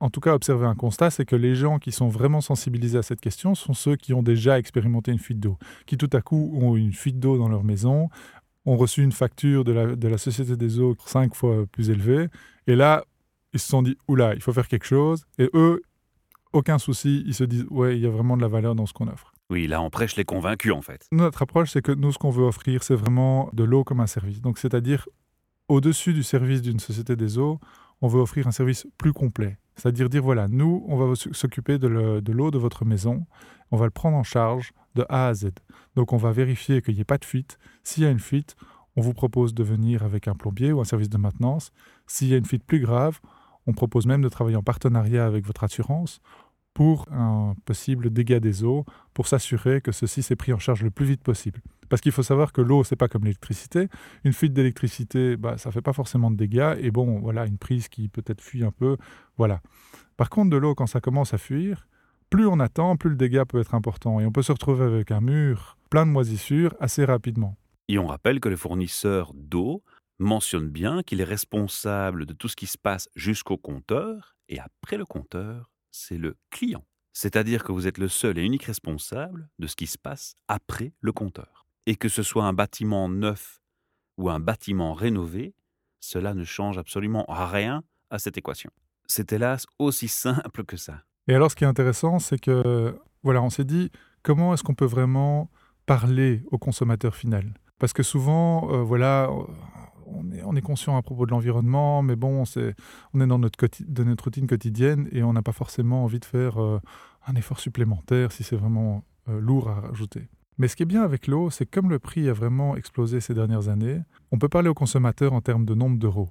en 0.00 0.10
tout 0.10 0.20
cas 0.20 0.34
observé 0.34 0.66
un 0.66 0.74
constat, 0.74 1.10
c'est 1.10 1.24
que 1.24 1.36
les 1.36 1.54
gens 1.54 1.78
qui 1.78 1.92
sont 1.92 2.08
vraiment 2.08 2.40
sensibilisés 2.40 2.98
à 2.98 3.02
cette 3.02 3.20
question 3.20 3.54
sont 3.54 3.72
ceux 3.72 3.96
qui 3.96 4.12
ont 4.12 4.22
déjà 4.22 4.58
expérimenté 4.58 5.10
une 5.10 5.18
fuite 5.18 5.40
d'eau, 5.40 5.58
qui 5.86 5.96
tout 5.96 6.10
à 6.12 6.20
coup 6.20 6.52
ont 6.60 6.76
une 6.76 6.92
fuite 6.92 7.18
d'eau 7.18 7.38
dans 7.38 7.48
leur 7.48 7.64
maison, 7.64 8.08
ont 8.66 8.76
reçu 8.76 9.02
une 9.02 9.12
facture 9.12 9.64
de 9.64 9.72
la, 9.72 9.96
de 9.96 10.08
la 10.08 10.18
Société 10.18 10.56
des 10.56 10.80
eaux 10.80 10.96
cinq 11.06 11.34
fois 11.34 11.66
plus 11.70 11.90
élevée, 11.90 12.28
et 12.66 12.76
là, 12.76 13.04
ils 13.52 13.60
se 13.60 13.68
sont 13.68 13.82
dit, 13.82 13.96
oula, 14.08 14.34
il 14.34 14.42
faut 14.42 14.52
faire 14.52 14.68
quelque 14.68 14.86
chose, 14.86 15.24
et 15.38 15.48
eux, 15.54 15.82
aucun 16.52 16.78
souci, 16.78 17.22
ils 17.26 17.34
se 17.34 17.44
disent, 17.44 17.66
ouais, 17.70 17.96
il 17.96 18.02
y 18.02 18.06
a 18.06 18.10
vraiment 18.10 18.36
de 18.36 18.42
la 18.42 18.48
valeur 18.48 18.74
dans 18.74 18.86
ce 18.86 18.92
qu'on 18.92 19.08
offre. 19.08 19.32
Oui, 19.48 19.66
là, 19.66 19.80
on 19.80 19.90
prêche 19.90 20.16
les 20.16 20.24
convaincus, 20.24 20.72
en 20.72 20.82
fait. 20.82 21.06
Notre 21.12 21.42
approche, 21.42 21.70
c'est 21.70 21.82
que 21.82 21.92
nous, 21.92 22.12
ce 22.12 22.18
qu'on 22.18 22.30
veut 22.30 22.44
offrir, 22.44 22.82
c'est 22.82 22.96
vraiment 22.96 23.48
de 23.52 23.62
l'eau 23.62 23.84
comme 23.84 24.00
un 24.00 24.06
service. 24.06 24.40
Donc, 24.40 24.58
c'est-à-dire, 24.58 25.06
au-dessus 25.68 26.12
du 26.12 26.22
service 26.22 26.62
d'une 26.62 26.80
Société 26.80 27.14
des 27.14 27.38
eaux, 27.38 27.60
on 28.02 28.08
veut 28.08 28.20
offrir 28.20 28.46
un 28.46 28.52
service 28.52 28.86
plus 28.98 29.12
complet. 29.12 29.58
C'est-à-dire 29.76 30.08
dire, 30.08 30.22
voilà, 30.22 30.48
nous, 30.48 30.84
on 30.88 30.96
va 30.96 31.14
s'occuper 31.14 31.78
de 31.78 31.86
l'eau 31.88 32.50
de 32.50 32.58
votre 32.58 32.84
maison, 32.84 33.26
on 33.70 33.76
va 33.76 33.84
le 33.84 33.90
prendre 33.90 34.16
en 34.16 34.22
charge 34.22 34.72
de 34.94 35.04
A 35.08 35.28
à 35.28 35.34
Z. 35.34 35.50
Donc 35.94 36.12
on 36.12 36.16
va 36.16 36.32
vérifier 36.32 36.80
qu'il 36.82 36.94
n'y 36.94 37.00
ait 37.00 37.04
pas 37.04 37.18
de 37.18 37.24
fuite. 37.24 37.58
S'il 37.82 38.02
y 38.02 38.06
a 38.06 38.10
une 38.10 38.20
fuite, 38.20 38.56
on 38.96 39.02
vous 39.02 39.12
propose 39.12 39.54
de 39.54 39.62
venir 39.62 40.02
avec 40.02 40.28
un 40.28 40.34
plombier 40.34 40.72
ou 40.72 40.80
un 40.80 40.84
service 40.84 41.10
de 41.10 41.18
maintenance. 41.18 41.72
S'il 42.06 42.28
y 42.28 42.34
a 42.34 42.38
une 42.38 42.46
fuite 42.46 42.64
plus 42.64 42.80
grave, 42.80 43.20
on 43.66 43.72
propose 43.72 44.06
même 44.06 44.22
de 44.22 44.28
travailler 44.28 44.56
en 44.56 44.62
partenariat 44.62 45.26
avec 45.26 45.44
votre 45.44 45.64
assurance 45.64 46.20
pour 46.76 47.06
un 47.10 47.54
possible 47.64 48.10
dégât 48.10 48.38
des 48.38 48.62
eaux, 48.62 48.84
pour 49.14 49.28
s'assurer 49.28 49.80
que 49.80 49.92
ceci 49.92 50.22
s'est 50.22 50.36
pris 50.36 50.52
en 50.52 50.58
charge 50.58 50.82
le 50.82 50.90
plus 50.90 51.06
vite 51.06 51.22
possible. 51.22 51.62
Parce 51.88 52.02
qu'il 52.02 52.12
faut 52.12 52.22
savoir 52.22 52.52
que 52.52 52.60
l'eau, 52.60 52.84
c'est 52.84 52.96
pas 52.96 53.08
comme 53.08 53.24
l'électricité. 53.24 53.88
Une 54.24 54.34
fuite 54.34 54.52
d'électricité, 54.52 55.38
bah, 55.38 55.56
ça 55.56 55.70
fait 55.70 55.80
pas 55.80 55.94
forcément 55.94 56.30
de 56.30 56.36
dégâts. 56.36 56.76
Et 56.78 56.90
bon, 56.90 57.18
voilà, 57.20 57.46
une 57.46 57.56
prise 57.56 57.88
qui 57.88 58.08
peut-être 58.08 58.42
fuit 58.42 58.62
un 58.62 58.72
peu, 58.72 58.98
voilà. 59.38 59.62
Par 60.18 60.28
contre, 60.28 60.50
de 60.50 60.58
l'eau, 60.58 60.74
quand 60.74 60.86
ça 60.86 61.00
commence 61.00 61.32
à 61.32 61.38
fuir, 61.38 61.88
plus 62.28 62.46
on 62.46 62.60
attend, 62.60 62.98
plus 62.98 63.08
le 63.08 63.16
dégât 63.16 63.46
peut 63.46 63.58
être 63.58 63.74
important. 63.74 64.20
Et 64.20 64.26
on 64.26 64.30
peut 64.30 64.42
se 64.42 64.52
retrouver 64.52 64.84
avec 64.84 65.10
un 65.12 65.22
mur 65.22 65.78
plein 65.88 66.04
de 66.04 66.10
moisissures 66.10 66.74
assez 66.78 67.06
rapidement. 67.06 67.56
Et 67.88 67.98
on 67.98 68.06
rappelle 68.06 68.38
que 68.38 68.50
le 68.50 68.56
fournisseur 68.56 69.32
d'eau 69.32 69.82
mentionne 70.18 70.68
bien 70.68 71.02
qu'il 71.02 71.22
est 71.22 71.24
responsable 71.24 72.26
de 72.26 72.34
tout 72.34 72.48
ce 72.48 72.56
qui 72.56 72.66
se 72.66 72.76
passe 72.76 73.08
jusqu'au 73.16 73.56
compteur. 73.56 74.36
Et 74.50 74.60
après 74.60 74.98
le 74.98 75.06
compteur, 75.06 75.70
c'est 75.96 76.18
le 76.18 76.36
client. 76.50 76.84
C'est-à-dire 77.12 77.64
que 77.64 77.72
vous 77.72 77.86
êtes 77.86 77.98
le 77.98 78.08
seul 78.08 78.38
et 78.38 78.42
unique 78.42 78.64
responsable 78.64 79.48
de 79.58 79.66
ce 79.66 79.76
qui 79.76 79.86
se 79.86 79.96
passe 79.96 80.34
après 80.48 80.92
le 81.00 81.12
compteur. 81.12 81.66
Et 81.86 81.96
que 81.96 82.08
ce 82.08 82.22
soit 82.22 82.44
un 82.44 82.52
bâtiment 82.52 83.08
neuf 83.08 83.62
ou 84.18 84.28
un 84.28 84.40
bâtiment 84.40 84.92
rénové, 84.92 85.54
cela 86.00 86.34
ne 86.34 86.44
change 86.44 86.76
absolument 86.78 87.24
rien 87.28 87.82
à 88.10 88.18
cette 88.18 88.36
équation. 88.36 88.70
C'est 89.06 89.32
hélas 89.32 89.66
aussi 89.78 90.08
simple 90.08 90.64
que 90.64 90.76
ça. 90.76 91.02
Et 91.28 91.34
alors 91.34 91.50
ce 91.50 91.56
qui 91.56 91.64
est 91.64 91.68
intéressant, 91.68 92.18
c'est 92.18 92.38
que 92.38 92.98
voilà, 93.22 93.42
on 93.42 93.50
s'est 93.50 93.64
dit 93.64 93.90
comment 94.22 94.52
est-ce 94.52 94.62
qu'on 94.62 94.74
peut 94.74 94.84
vraiment 94.84 95.50
parler 95.86 96.42
au 96.50 96.58
consommateur 96.58 97.14
final? 97.14 97.54
Parce 97.78 97.92
que 97.92 98.02
souvent, 98.02 98.72
euh, 98.72 98.82
voilà, 98.82 99.30
on 100.06 100.56
est, 100.56 100.62
conscient 100.62 100.96
à 100.96 101.02
propos 101.02 101.26
de 101.26 101.30
l'environnement, 101.30 102.02
mais 102.02 102.16
bon, 102.16 102.44
on 103.14 103.20
est 103.20 103.26
dans 103.26 103.38
notre, 103.38 103.58
routine 104.24 104.46
quotidienne 104.46 105.08
et 105.12 105.22
on 105.22 105.32
n'a 105.32 105.42
pas 105.42 105.52
forcément 105.52 106.04
envie 106.04 106.20
de 106.20 106.24
faire 106.24 106.60
euh, 106.62 106.80
un 107.26 107.34
effort 107.34 107.60
supplémentaire 107.60 108.32
si 108.32 108.42
c'est 108.42 108.56
vraiment 108.56 109.04
euh, 109.28 109.40
lourd 109.40 109.68
à 109.68 109.80
rajouter. 109.80 110.28
Mais 110.58 110.68
ce 110.68 110.76
qui 110.76 110.84
est 110.84 110.86
bien 110.86 111.02
avec 111.02 111.26
l'eau, 111.26 111.50
c'est 111.50 111.66
que 111.66 111.78
comme 111.78 111.90
le 111.90 111.98
prix 111.98 112.28
a 112.28 112.32
vraiment 112.32 112.76
explosé 112.76 113.20
ces 113.20 113.34
dernières 113.34 113.68
années, 113.68 114.00
on 114.32 114.38
peut 114.38 114.48
parler 114.48 114.68
au 114.68 114.74
consommateur 114.74 115.32
en 115.32 115.40
termes 115.40 115.66
de 115.66 115.74
nombre 115.74 115.98
d'euros. 115.98 116.30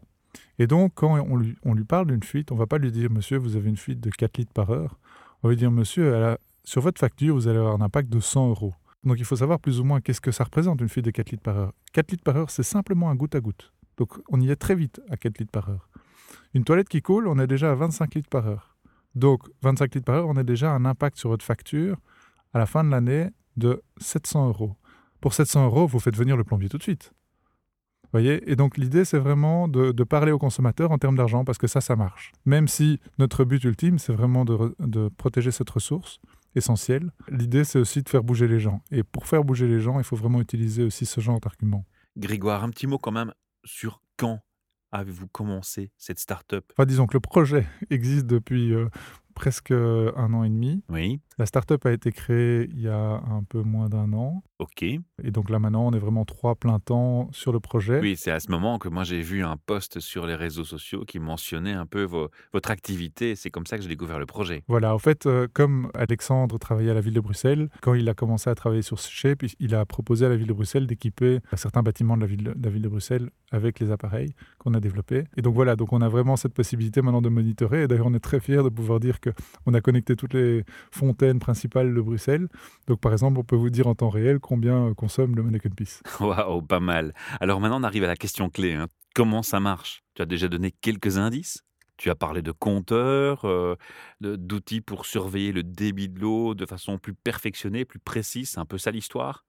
Et 0.58 0.68
donc, 0.68 0.94
quand 0.96 1.20
on 1.30 1.36
lui, 1.36 1.56
on 1.64 1.74
lui 1.74 1.86
parle 1.86 2.08
d'une 2.08 2.24
fuite, 2.24 2.52
on 2.52 2.56
ne 2.56 2.60
va 2.60 2.68
pas 2.68 2.78
lui 2.78 2.92
dire, 2.92 3.12
monsieur, 3.12 3.38
vous 3.38 3.56
avez 3.56 3.70
une 3.70 3.78
fuite 3.78 4.02
de 4.02 4.10
4 4.10 4.38
litres 4.38 4.54
par 4.54 4.72
heure. 4.72 4.98
On 5.44 5.48
va 5.48 5.54
lui 5.54 5.58
dire, 5.58 5.72
monsieur, 5.72 6.36
sur 6.64 6.82
votre 6.82 7.00
facture, 7.00 7.36
vous 7.36 7.48
allez 7.48 7.60
avoir 7.60 7.76
un 7.76 7.82
impact 7.82 8.10
de 8.10 8.20
100 8.20 8.50
euros. 8.50 8.74
Donc 9.06 9.20
il 9.20 9.26
faut 9.26 9.36
savoir 9.36 9.60
plus 9.60 9.80
ou 9.80 9.84
moins 9.84 10.02
qu'est-ce 10.02 10.22
que 10.22 10.32
ça 10.32 10.44
représente 10.44 10.82
une 10.82 10.90
fuite 10.90 11.06
de 11.06 11.12
4 11.12 11.32
litres 11.32 11.44
par 11.44 11.58
heure. 11.58 11.74
4 11.94 12.12
litres 12.12 12.24
par 12.24 12.36
heure, 12.36 12.50
c'est 12.50 12.64
simplement 12.64 13.10
un 13.10 13.16
goutte 13.16 13.36
à 13.36 13.40
goutte. 13.40 13.72
Donc 13.98 14.14
on 14.30 14.42
y 14.42 14.50
est 14.50 14.56
très 14.56 14.76
vite 14.76 15.00
à 15.10 15.18
4 15.18 15.38
litres 15.40 15.52
par 15.52 15.70
heure. 15.70 15.90
Une 16.54 16.64
toilette 16.64 16.90
qui 16.90 17.02
coule, 17.02 17.28
on 17.28 17.38
est 17.38 17.48
déjà 17.48 17.72
à 17.72 17.76
25 17.76 18.16
litres 18.16 18.30
par 18.30 18.48
heure. 18.48 18.76
Donc 19.14 19.44
25 19.62 19.94
litres 19.96 20.06
par 20.06 20.16
heure, 20.16 20.28
on 20.28 20.36
a 20.36 20.44
déjà 20.44 20.72
un 20.72 20.86
impact 20.86 21.18
sur 21.18 21.30
votre 21.30 21.46
facture 21.46 21.98
à 22.54 22.60
la 22.60 22.66
fin 22.66 22.84
de 22.84 22.90
l'année 22.90 23.30
de 23.58 23.82
700 23.98 24.48
euros. 24.48 24.76
Pour 25.22 25.34
700 25.34 25.66
euros, 25.66 25.88
vous 25.88 26.00
faites 26.00 26.18
venir 26.18 26.36
le 26.36 26.44
plombier 26.44 26.70
tout 26.70 26.78
de 26.78 26.84
suite. 26.84 27.14
Voyez? 28.12 28.50
Et 28.50 28.56
donc 28.56 28.78
l'idée, 28.78 29.06
c'est 29.06 29.20
vraiment 29.20 29.68
de, 29.68 29.92
parler 30.04 30.32
aux 30.32 30.38
consommateurs 30.38 30.92
en 30.92 30.98
termes 30.98 31.18
d'argent, 31.18 31.44
parce 31.44 31.58
que 31.58 31.68
ça, 31.68 31.82
ça 31.82 31.96
marche. 31.96 32.32
Même 32.46 32.68
si 32.68 33.00
notre 33.18 33.44
but 33.44 33.64
ultime, 33.64 34.00
c'est 34.00 34.14
vraiment 34.14 34.46
de 34.46 35.10
protéger 35.18 35.52
cette 35.52 35.70
ressource, 35.70 36.20
essentiel. 36.56 37.12
L'idée, 37.30 37.64
c'est 37.64 37.80
aussi 37.80 38.02
de 38.02 38.10
faire 38.10 38.24
bouger 38.24 38.48
les 38.48 38.60
gens. 38.60 38.82
Et 38.92 39.04
pour 39.04 39.28
faire 39.28 39.44
bouger 39.44 39.68
les 39.68 39.80
gens, 39.80 40.00
il 40.00 40.04
faut 40.04 40.16
vraiment 40.16 40.42
utiliser 40.42 40.84
aussi 40.84 41.06
ce 41.06 41.22
genre 41.22 41.40
d'argument. 41.40 41.86
Grégoire, 42.18 42.64
un 42.64 42.70
petit 42.70 42.88
mot 42.88 42.98
quand 42.98 43.12
même 43.12 43.34
sur 43.64 44.02
quand 44.18 44.42
avez-vous 44.92 45.28
commencé 45.28 45.92
cette 45.98 46.20
start-up? 46.20 46.66
Enfin, 46.74 46.86
Disons 46.86 47.08
que 47.08 47.16
le 47.16 47.22
projet 47.22 47.68
existe 47.90 48.26
depuis 48.26 48.74
euh, 48.74 48.88
presque 49.36 49.72
un 49.72 50.34
an 50.34 50.44
et 50.44 50.50
demi. 50.50 50.84
Oui. 50.90 51.20
La 51.38 51.46
start-up 51.46 51.86
a 51.86 51.92
été 51.92 52.12
créée 52.12 52.70
il 52.72 52.82
y 52.82 52.88
a 52.88 53.22
un 53.30 53.44
peu 53.48 53.62
moins 53.62 53.90
d'un 53.90 54.14
an. 54.14 54.42
Ok. 54.60 54.84
Et 54.84 55.32
donc 55.32 55.50
là 55.50 55.60
maintenant, 55.60 55.86
on 55.86 55.92
est 55.92 56.00
vraiment 56.00 56.24
trois 56.24 56.56
plein 56.56 56.80
temps 56.80 57.30
sur 57.34 57.52
le 57.52 57.60
projet. 57.60 58.00
Oui, 58.00 58.16
c'est 58.18 58.32
à 58.32 58.40
ce 58.40 58.50
moment 58.50 58.80
que 58.80 58.88
moi 58.88 59.04
j'ai 59.04 59.22
vu 59.22 59.44
un 59.44 59.58
post 59.58 60.00
sur 60.00 60.26
les 60.26 60.36
réseaux 60.36 60.64
sociaux 60.64 61.04
qui 61.06 61.20
mentionnait 61.20 61.74
un 61.74 61.86
peu 61.86 62.04
votre 62.04 62.72
activité. 62.72 63.36
C'est 63.36 63.50
comme 63.50 63.66
ça 63.66 63.76
que 63.76 63.84
j'ai 63.84 63.90
découvert 63.90 64.18
le 64.18 64.26
projet. 64.26 64.64
Voilà, 64.70 64.96
en 64.96 65.00
fait, 65.00 65.26
euh, 65.26 65.48
comme 65.54 65.92
Alexandre 65.94 66.58
travaillait 66.58 66.92
à 66.92 66.94
la 66.94 67.02
ville 67.02 67.14
de 67.14 67.20
Bruxelles, 67.20 67.70
quand 67.82 67.94
il 67.94 68.08
a 68.08 68.14
commencé 68.14 68.50
à 68.50 68.56
travailler 68.56 68.82
sur 68.82 68.98
Shape, 68.98 69.44
il 69.60 69.76
a 69.76 69.86
proposé 69.86 70.26
à 70.26 70.30
la 70.30 70.38
ville 70.38 70.48
de 70.48 70.54
Bruxelles 70.54 70.88
d'équiper 70.88 71.40
certains 71.56 71.84
bâtiments 71.84 72.16
de 72.16 72.22
la, 72.22 72.28
ville 72.28 72.44
de 72.44 72.54
la 72.64 72.70
ville 72.70 72.82
de 72.82 72.90
Bruxelles 72.90 73.30
avec 73.52 73.80
les 73.80 73.92
appareils 73.92 74.34
qu'on 74.58 74.74
a 74.74 74.80
développés. 74.80 75.26
Et 75.36 75.42
donc 75.42 75.54
voilà, 75.54 75.76
donc 75.76 75.92
on 75.92 76.02
a 76.02 76.08
vraiment 76.08 76.38
cette 76.38 76.54
possibilité 76.54 77.02
maintenant 77.02 77.22
de 77.22 77.30
monitorer. 77.30 77.84
Et 77.84 77.88
d'ailleurs, 77.88 78.08
on 78.08 78.14
est 78.14 78.20
très 78.20 78.40
fiers 78.40 78.64
de 78.64 78.70
pouvoir 78.70 79.00
dire 79.00 79.20
qu'on 79.26 79.74
a 79.74 79.82
connecté 79.82 80.16
toutes 80.16 80.34
les 80.34 80.64
fontaines 80.92 81.40
principales 81.40 81.94
de 81.94 82.02
Bruxelles. 82.02 82.48
Donc 82.88 83.00
par 83.00 83.12
exemple, 83.12 83.40
on 83.40 83.44
peut 83.44 83.56
vous 83.56 83.70
dire 83.70 83.88
en 83.88 83.96
temps 83.96 84.10
réel 84.10 84.40
combien 84.40 84.94
consomme 84.94 85.36
le 85.36 85.44
Mannequin 85.44 85.70
Peace. 85.70 86.02
Waouh, 86.20 86.62
pas 86.62 86.80
mal. 86.80 87.14
Alors 87.40 87.60
maintenant, 87.60 87.80
on 87.80 87.84
arrive 87.84 88.04
à 88.04 88.08
la 88.08 88.16
question 88.16 88.50
clé. 88.50 88.74
Hein. 88.74 88.88
Comment 89.14 89.44
ça 89.44 89.60
marche? 89.60 90.04
Tu 90.14 90.22
as 90.22 90.26
déjà 90.26 90.48
donné 90.48 90.72
quelques 90.72 91.18
indices? 91.18 91.64
Tu 91.98 92.10
as 92.10 92.16
parlé 92.16 92.42
de 92.42 92.52
compteurs, 92.52 93.46
euh, 93.46 93.76
d'outils 94.20 94.82
pour 94.82 95.06
surveiller 95.06 95.54
le 95.54 95.64
débit 95.64 96.10
de 96.10 96.20
l'eau 96.20 96.54
de 96.54 96.66
façon 96.66 96.98
plus 96.98 97.14
perfectionnée, 97.14 97.86
plus 97.86 98.00
précise? 98.00 98.58
Un 98.58 98.66
peu 98.66 98.78
ça 98.78 98.92
l'histoire. 98.92 99.46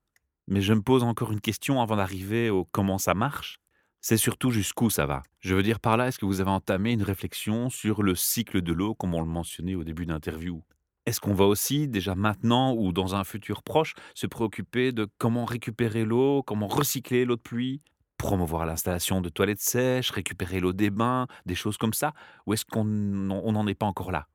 Mais 0.47 0.61
je 0.61 0.73
me 0.73 0.81
pose 0.81 1.03
encore 1.03 1.33
une 1.33 1.41
question 1.41 1.83
avant 1.83 1.97
d'arriver 1.97 2.51
au 2.51 2.65
comment 2.65 2.99
ça 2.99 3.15
marche. 3.15 3.59
C'est 4.09 4.19
surtout 4.19 4.53
jusqu'où 4.53 4.89
ça 4.89 5.05
va. 5.05 5.25
Je 5.41 5.53
veux 5.57 5.65
dire 5.65 5.81
par 5.81 5.97
là, 5.97 6.07
est-ce 6.07 6.21
que 6.21 6.27
vous 6.27 6.41
avez 6.41 6.53
entamé 6.53 6.93
une 6.93 7.03
réflexion 7.03 7.71
sur 7.71 8.05
le 8.05 8.15
cycle 8.15 8.63
de 8.63 8.73
l'eau, 8.73 8.95
comme 8.95 9.17
on 9.17 9.21
le 9.21 9.27
mentionnait 9.27 9.75
au 9.75 9.83
début 9.83 10.07
d'interview? 10.07 10.63
Est-ce 11.07 11.19
qu'on 11.19 11.35
va 11.35 11.45
aussi, 11.45 11.89
déjà 11.89 12.15
maintenant 12.15 12.73
ou 12.73 12.93
dans 12.93 13.17
un 13.17 13.25
futur 13.25 13.65
proche, 13.65 13.95
se 14.15 14.29
préoccuper 14.29 14.93
de 14.93 15.09
comment 15.19 15.45
récupérer 15.45 16.05
l'eau, 16.05 16.45
comment 16.45 16.69
recycler 16.69 17.25
l'eau 17.25 17.35
de 17.35 17.41
pluie? 17.41 17.83
Promouvoir 18.17 18.65
l'installation 18.65 19.21
de 19.21 19.29
toilettes 19.29 19.61
sèches, 19.61 20.13
récupérer 20.13 20.61
l'eau 20.61 20.73
des 20.73 20.91
bains, 20.91 21.27
des 21.45 21.57
choses 21.57 21.77
comme 21.77 21.93
ça? 21.93 22.13
Ou 22.47 22.53
est-ce 22.53 22.65
qu'on 22.65 22.85
n'en 22.85 23.67
est 23.67 23.75
pas 23.75 23.87
encore 23.87 24.13
là? 24.13 24.29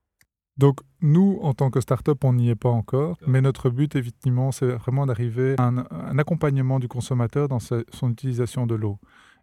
Donc 0.57 0.81
nous, 0.99 1.39
en 1.43 1.53
tant 1.53 1.71
que 1.71 1.79
start-up, 1.79 2.25
on 2.25 2.33
n'y 2.33 2.49
est 2.49 2.55
pas 2.55 2.67
encore, 2.67 3.17
mais 3.25 3.39
notre 3.39 3.69
but, 3.69 3.95
effectivement, 3.95 4.51
c'est 4.51 4.73
vraiment 4.73 5.05
d'arriver 5.05 5.55
à 5.59 5.67
un, 5.67 6.19
accompagnement 6.19 6.77
du 6.77 6.89
consommateur 6.89 7.47
dans 7.47 7.59
son 7.59 8.09
utilisation 8.09 8.67
de 8.67 8.75
l'eau. 8.75 8.99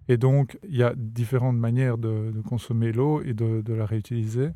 Et 0.08 0.16
donc, 0.16 0.58
il 0.66 0.76
y 0.76 0.82
a 0.82 0.94
différentes 0.96 1.58
manières 1.58 1.98
de, 1.98 2.32
consommer 2.46 2.92
l'eau 2.92 3.20
et 3.22 3.34
de, 3.34 3.72
la 3.72 3.84
réutiliser. 3.84 4.50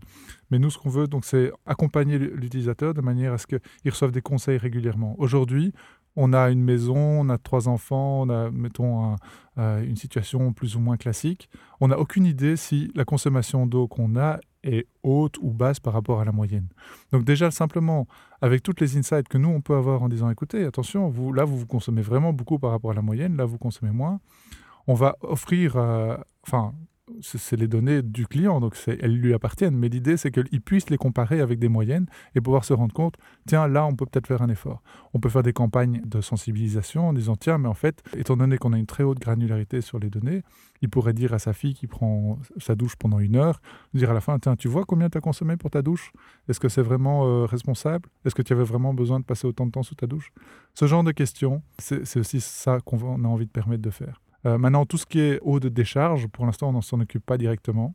Mais 0.50 0.59
nous, 0.59 0.71
ce 0.71 0.78
qu'on 0.78 0.88
veut, 0.88 1.06
donc, 1.06 1.25
c'est 1.25 1.52
accompagner 1.66 2.18
l'utilisateur 2.18 2.94
de 2.94 3.02
manière 3.02 3.35
à 3.35 3.38
ce 3.38 3.47
qu'il 3.47 3.61
reçoive 3.90 4.12
des 4.12 4.23
conseils 4.23 4.56
régulièrement. 4.56 5.14
Aujourd'hui, 5.18 5.73
on 6.16 6.32
a 6.32 6.50
une 6.50 6.62
maison, 6.62 6.97
on 6.97 7.28
a 7.28 7.38
trois 7.38 7.68
enfants, 7.68 8.23
on 8.23 8.30
a, 8.30 8.50
mettons, 8.50 9.16
une 9.56 9.97
situation 9.97 10.52
plus 10.52 10.76
ou 10.76 10.80
moins 10.80 10.97
classique. 10.97 11.49
On 11.80 11.88
n'a 11.88 11.99
aucune 11.99 12.26
idée 12.26 12.56
si 12.56 12.90
la 12.94 13.04
consommation 13.04 13.66
d'eau 13.66 13.88
qu'on 13.88 14.16
a 14.16 14.40
est 14.62 14.87
haute 15.02 15.37
ou 15.40 15.50
basse 15.50 15.80
par 15.80 15.92
rapport 15.92 16.21
à 16.21 16.25
la 16.25 16.32
moyenne. 16.32 16.68
Donc 17.12 17.25
déjà, 17.25 17.50
simplement, 17.50 18.06
avec 18.40 18.62
toutes 18.62 18.80
les 18.80 18.97
insights 18.97 19.28
que 19.28 19.38
nous, 19.38 19.49
on 19.49 19.61
peut 19.61 19.75
avoir 19.75 20.02
en 20.02 20.09
disant, 20.09 20.30
écoutez, 20.30 20.64
attention, 20.64 21.12
là, 21.32 21.44
vous, 21.44 21.59
vous 21.59 21.66
consommez 21.66 22.02
vraiment 22.02 22.32
beaucoup 22.32 22.59
par 22.59 22.71
rapport 22.71 22.92
à 22.92 22.94
la 22.94 23.02
moyenne, 23.02 23.37
là, 23.37 23.44
vous 23.44 23.59
consommez 23.59 23.92
moins 23.92 24.21
on 24.87 24.95
va 24.95 25.17
offrir, 25.23 25.77
euh, 25.77 26.17
enfin, 26.47 26.75
c'est 27.21 27.57
les 27.57 27.69
données 27.69 28.03
du 28.03 28.27
client, 28.27 28.61
donc 28.61 28.77
elles 28.87 29.17
lui 29.17 29.35
appartiennent. 29.35 29.77
Mais 29.77 29.89
l'idée, 29.89 30.17
c'est 30.17 30.31
qu'il 30.31 30.61
puisse 30.61 30.91
les 30.91 30.97
comparer 30.97 31.41
avec 31.41 31.59
des 31.59 31.69
moyennes 31.69 32.07
et 32.35 32.41
pouvoir 32.41 32.65
se 32.65 32.73
rendre 32.73 32.95
compte, 32.95 33.17
tiens, 33.47 33.69
là, 33.69 33.85
on 33.87 33.95
peut 33.95 34.07
peut-être 34.07 34.27
faire 34.27 34.43
un 34.43 34.49
effort. 34.49 34.83
On 35.12 35.21
peut 35.21 35.29
faire 35.29 35.43
des 35.43 35.53
campagnes 35.53 36.01
de 36.05 36.21
sensibilisation 36.21 37.09
en 37.09 37.12
disant, 37.12 37.37
tiens, 37.37 37.59
mais 37.59 37.69
en 37.69 37.75
fait, 37.75 38.03
étant 38.17 38.37
donné 38.37 38.59
qu'on 38.59 38.73
a 38.73 38.79
une 38.79 38.87
très 38.87 39.03
haute 39.03 39.19
granularité 39.19 39.81
sur 39.81 39.99
les 39.99 40.11
données, 40.11 40.43
il 40.81 40.89
pourrait 40.89 41.12
dire 41.12 41.33
à 41.33 41.39
sa 41.39 41.53
fille 41.53 41.75
qui 41.75 41.87
prend 41.87 42.39
sa 42.57 42.75
douche 42.75 42.97
pendant 42.97 43.21
une 43.21 43.37
heure, 43.37 43.61
dire 43.95 44.11
à 44.11 44.15
la 44.15 44.21
fin, 44.21 44.39
tiens, 44.39 44.57
tu 44.57 44.69
vois 44.69 44.85
combien 44.85 45.09
tu 45.09 45.19
as 45.19 45.21
consommé 45.21 45.57
pour 45.57 45.71
ta 45.71 45.83
douche? 45.83 46.12
Est-ce 46.49 46.61
que 46.61 46.69
c'est 46.69 46.83
vraiment 46.83 47.27
euh, 47.27 47.45
responsable? 47.45 48.09
Est-ce 48.25 48.35
que 48.35 48.43
tu 48.43 48.53
avais 48.53 48.65
vraiment 48.65 48.95
besoin 48.95 49.21
de 49.21 49.25
passer 49.25 49.47
autant 49.47 49.67
de 49.67 49.71
temps 49.71 49.83
sous 49.83 49.95
ta 49.95 50.07
douche? 50.07 50.33
Ce 50.75 50.87
genre 50.87 51.05
de 51.05 51.12
questions, 51.12 51.62
c'est 51.79 52.19
aussi 52.19 52.41
ça 52.41 52.81
qu'on 52.81 53.25
a 53.25 53.29
envie 53.29 53.47
de 53.47 53.51
permettre 53.51 53.83
de 53.83 53.91
faire. 53.91 54.21
Euh, 54.47 54.59
maintenant, 54.59 54.87
tout 54.87 54.99
ce 54.99 55.07
qui 55.07 55.21
est 55.21 55.39
eau 55.43 55.61
de 55.61 55.69
décharge, 55.69 56.27
pour 56.29 56.47
l'instant, 56.47 56.71
on 56.71 56.73
ne 56.73 56.81
s'en 56.81 57.01
occupe 57.01 57.25
pas 57.25 57.39
directement, 57.39 57.95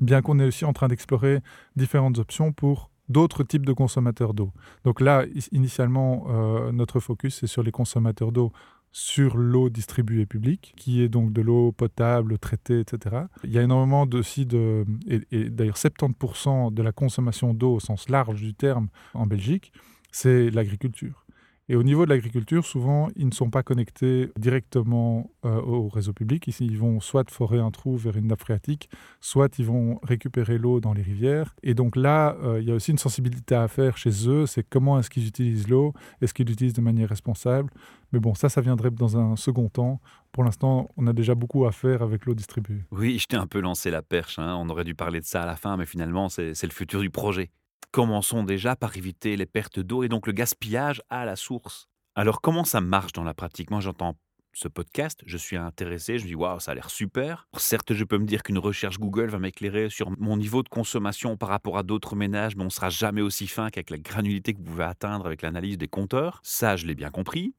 bien 0.00 0.22
qu'on 0.22 0.38
est 0.38 0.46
aussi 0.46 0.64
en 0.64 0.72
train 0.72 0.88
d'explorer 0.88 1.40
différentes 1.76 2.18
options 2.18 2.52
pour 2.52 2.90
d'autres 3.08 3.42
types 3.42 3.66
de 3.66 3.72
consommateurs 3.72 4.34
d'eau. 4.34 4.52
Donc 4.84 5.00
là, 5.00 5.24
initialement, 5.52 6.26
euh, 6.28 6.72
notre 6.72 7.00
focus 7.00 7.42
est 7.42 7.46
sur 7.46 7.62
les 7.62 7.72
consommateurs 7.72 8.32
d'eau 8.32 8.52
sur 8.90 9.36
l'eau 9.36 9.68
distribuée 9.68 10.24
publique, 10.24 10.72
qui 10.76 11.02
est 11.02 11.08
donc 11.08 11.32
de 11.32 11.42
l'eau 11.42 11.72
potable, 11.72 12.38
traitée, 12.38 12.80
etc. 12.80 13.24
Il 13.44 13.52
y 13.52 13.58
a 13.58 13.62
énormément 13.62 14.06
aussi 14.12 14.46
de... 14.46 14.86
Et, 15.06 15.20
et 15.30 15.50
d'ailleurs 15.50 15.76
70% 15.76 16.72
de 16.72 16.82
la 16.82 16.92
consommation 16.92 17.52
d'eau 17.52 17.74
au 17.74 17.80
sens 17.80 18.08
large 18.08 18.40
du 18.40 18.54
terme 18.54 18.88
en 19.12 19.26
Belgique, 19.26 19.72
c'est 20.10 20.50
l'agriculture. 20.50 21.26
Et 21.70 21.76
au 21.76 21.82
niveau 21.82 22.06
de 22.06 22.10
l'agriculture, 22.10 22.64
souvent, 22.64 23.08
ils 23.14 23.26
ne 23.26 23.32
sont 23.32 23.50
pas 23.50 23.62
connectés 23.62 24.30
directement 24.38 25.30
euh, 25.44 25.60
au 25.60 25.88
réseau 25.88 26.14
public. 26.14 26.46
Ici, 26.46 26.64
ils 26.64 26.78
vont 26.78 27.00
soit 27.00 27.30
forer 27.30 27.58
un 27.58 27.70
trou 27.70 27.96
vers 27.96 28.16
une 28.16 28.28
nappe 28.28 28.40
phréatique, 28.40 28.88
soit 29.20 29.58
ils 29.58 29.66
vont 29.66 30.00
récupérer 30.02 30.56
l'eau 30.56 30.80
dans 30.80 30.94
les 30.94 31.02
rivières. 31.02 31.54
Et 31.62 31.74
donc 31.74 31.94
là, 31.96 32.36
euh, 32.42 32.60
il 32.60 32.68
y 32.68 32.72
a 32.72 32.74
aussi 32.74 32.90
une 32.90 32.98
sensibilité 32.98 33.54
à 33.54 33.68
faire 33.68 33.98
chez 33.98 34.28
eux. 34.28 34.46
C'est 34.46 34.62
comment 34.62 34.98
est-ce 34.98 35.10
qu'ils 35.10 35.26
utilisent 35.26 35.68
l'eau 35.68 35.92
Est-ce 36.22 36.32
qu'ils 36.32 36.46
l'utilisent 36.46 36.72
de 36.72 36.80
manière 36.80 37.10
responsable 37.10 37.70
Mais 38.12 38.18
bon, 38.18 38.34
ça, 38.34 38.48
ça 38.48 38.62
viendrait 38.62 38.90
dans 38.90 39.18
un 39.18 39.36
second 39.36 39.68
temps. 39.68 40.00
Pour 40.32 40.44
l'instant, 40.44 40.88
on 40.96 41.06
a 41.06 41.12
déjà 41.12 41.34
beaucoup 41.34 41.66
à 41.66 41.72
faire 41.72 42.00
avec 42.00 42.24
l'eau 42.24 42.34
distribuée. 42.34 42.84
Oui, 42.92 43.18
je 43.18 43.26
t'ai 43.26 43.36
un 43.36 43.46
peu 43.46 43.60
lancé 43.60 43.90
la 43.90 44.00
perche. 44.00 44.38
Hein. 44.38 44.56
On 44.58 44.70
aurait 44.70 44.84
dû 44.84 44.94
parler 44.94 45.20
de 45.20 45.26
ça 45.26 45.42
à 45.42 45.46
la 45.46 45.56
fin, 45.56 45.76
mais 45.76 45.86
finalement, 45.86 46.30
c'est 46.30 46.62
le 46.62 46.70
futur 46.70 47.00
du 47.00 47.10
projet. 47.10 47.50
Commençons 47.90 48.42
déjà 48.42 48.76
par 48.76 48.96
éviter 48.96 49.36
les 49.36 49.46
pertes 49.46 49.80
d'eau 49.80 50.02
et 50.02 50.08
donc 50.08 50.26
le 50.26 50.32
gaspillage 50.32 51.02
à 51.08 51.24
la 51.24 51.36
source. 51.36 51.88
Alors 52.14 52.40
comment 52.40 52.64
ça 52.64 52.80
marche 52.80 53.12
dans 53.12 53.24
la 53.24 53.34
pratique? 53.34 53.70
Moi 53.70 53.80
j'entends 53.80 54.16
ce 54.52 54.68
podcast, 54.68 55.22
je 55.24 55.36
suis 55.36 55.56
intéressé, 55.56 56.18
je 56.18 56.24
me 56.24 56.28
dis 56.28 56.34
waouh, 56.34 56.58
ça 56.58 56.72
a 56.72 56.74
l'air 56.74 56.90
super. 56.90 57.46
Certes, 57.56 57.94
je 57.94 58.04
peux 58.04 58.18
me 58.18 58.26
dire 58.26 58.42
qu'une 58.42 58.58
recherche 58.58 58.98
Google 58.98 59.28
va 59.30 59.38
m'éclairer 59.38 59.88
sur 59.88 60.10
mon 60.18 60.36
niveau 60.36 60.62
de 60.62 60.68
consommation 60.68 61.36
par 61.36 61.48
rapport 61.48 61.78
à 61.78 61.82
d'autres 61.82 62.16
ménages, 62.16 62.56
mais 62.56 62.64
on 62.64 62.70
sera 62.70 62.90
jamais 62.90 63.20
aussi 63.20 63.46
fin 63.46 63.70
qu'avec 63.70 63.90
la 63.90 63.98
granulité 63.98 64.52
que 64.52 64.58
vous 64.58 64.64
pouvez 64.64 64.84
atteindre 64.84 65.26
avec 65.26 65.42
l'analyse 65.42 65.78
des 65.78 65.88
compteurs. 65.88 66.40
Ça, 66.42 66.76
je 66.76 66.86
l'ai 66.86 66.94
bien 66.94 67.10
compris. 67.10 67.54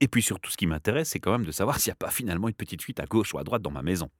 Et 0.00 0.08
puis 0.08 0.22
surtout, 0.22 0.50
ce 0.50 0.56
qui 0.56 0.66
m'intéresse, 0.66 1.10
c'est 1.10 1.20
quand 1.20 1.32
même 1.32 1.44
de 1.44 1.52
savoir 1.52 1.78
s'il 1.78 1.90
n'y 1.90 1.94
a 1.94 1.96
pas 1.96 2.10
finalement 2.10 2.48
une 2.48 2.54
petite 2.54 2.82
fuite 2.82 3.00
à 3.00 3.04
gauche 3.04 3.32
ou 3.34 3.38
à 3.38 3.44
droite 3.44 3.62
dans 3.62 3.70
ma 3.70 3.82
maison. 3.82 4.10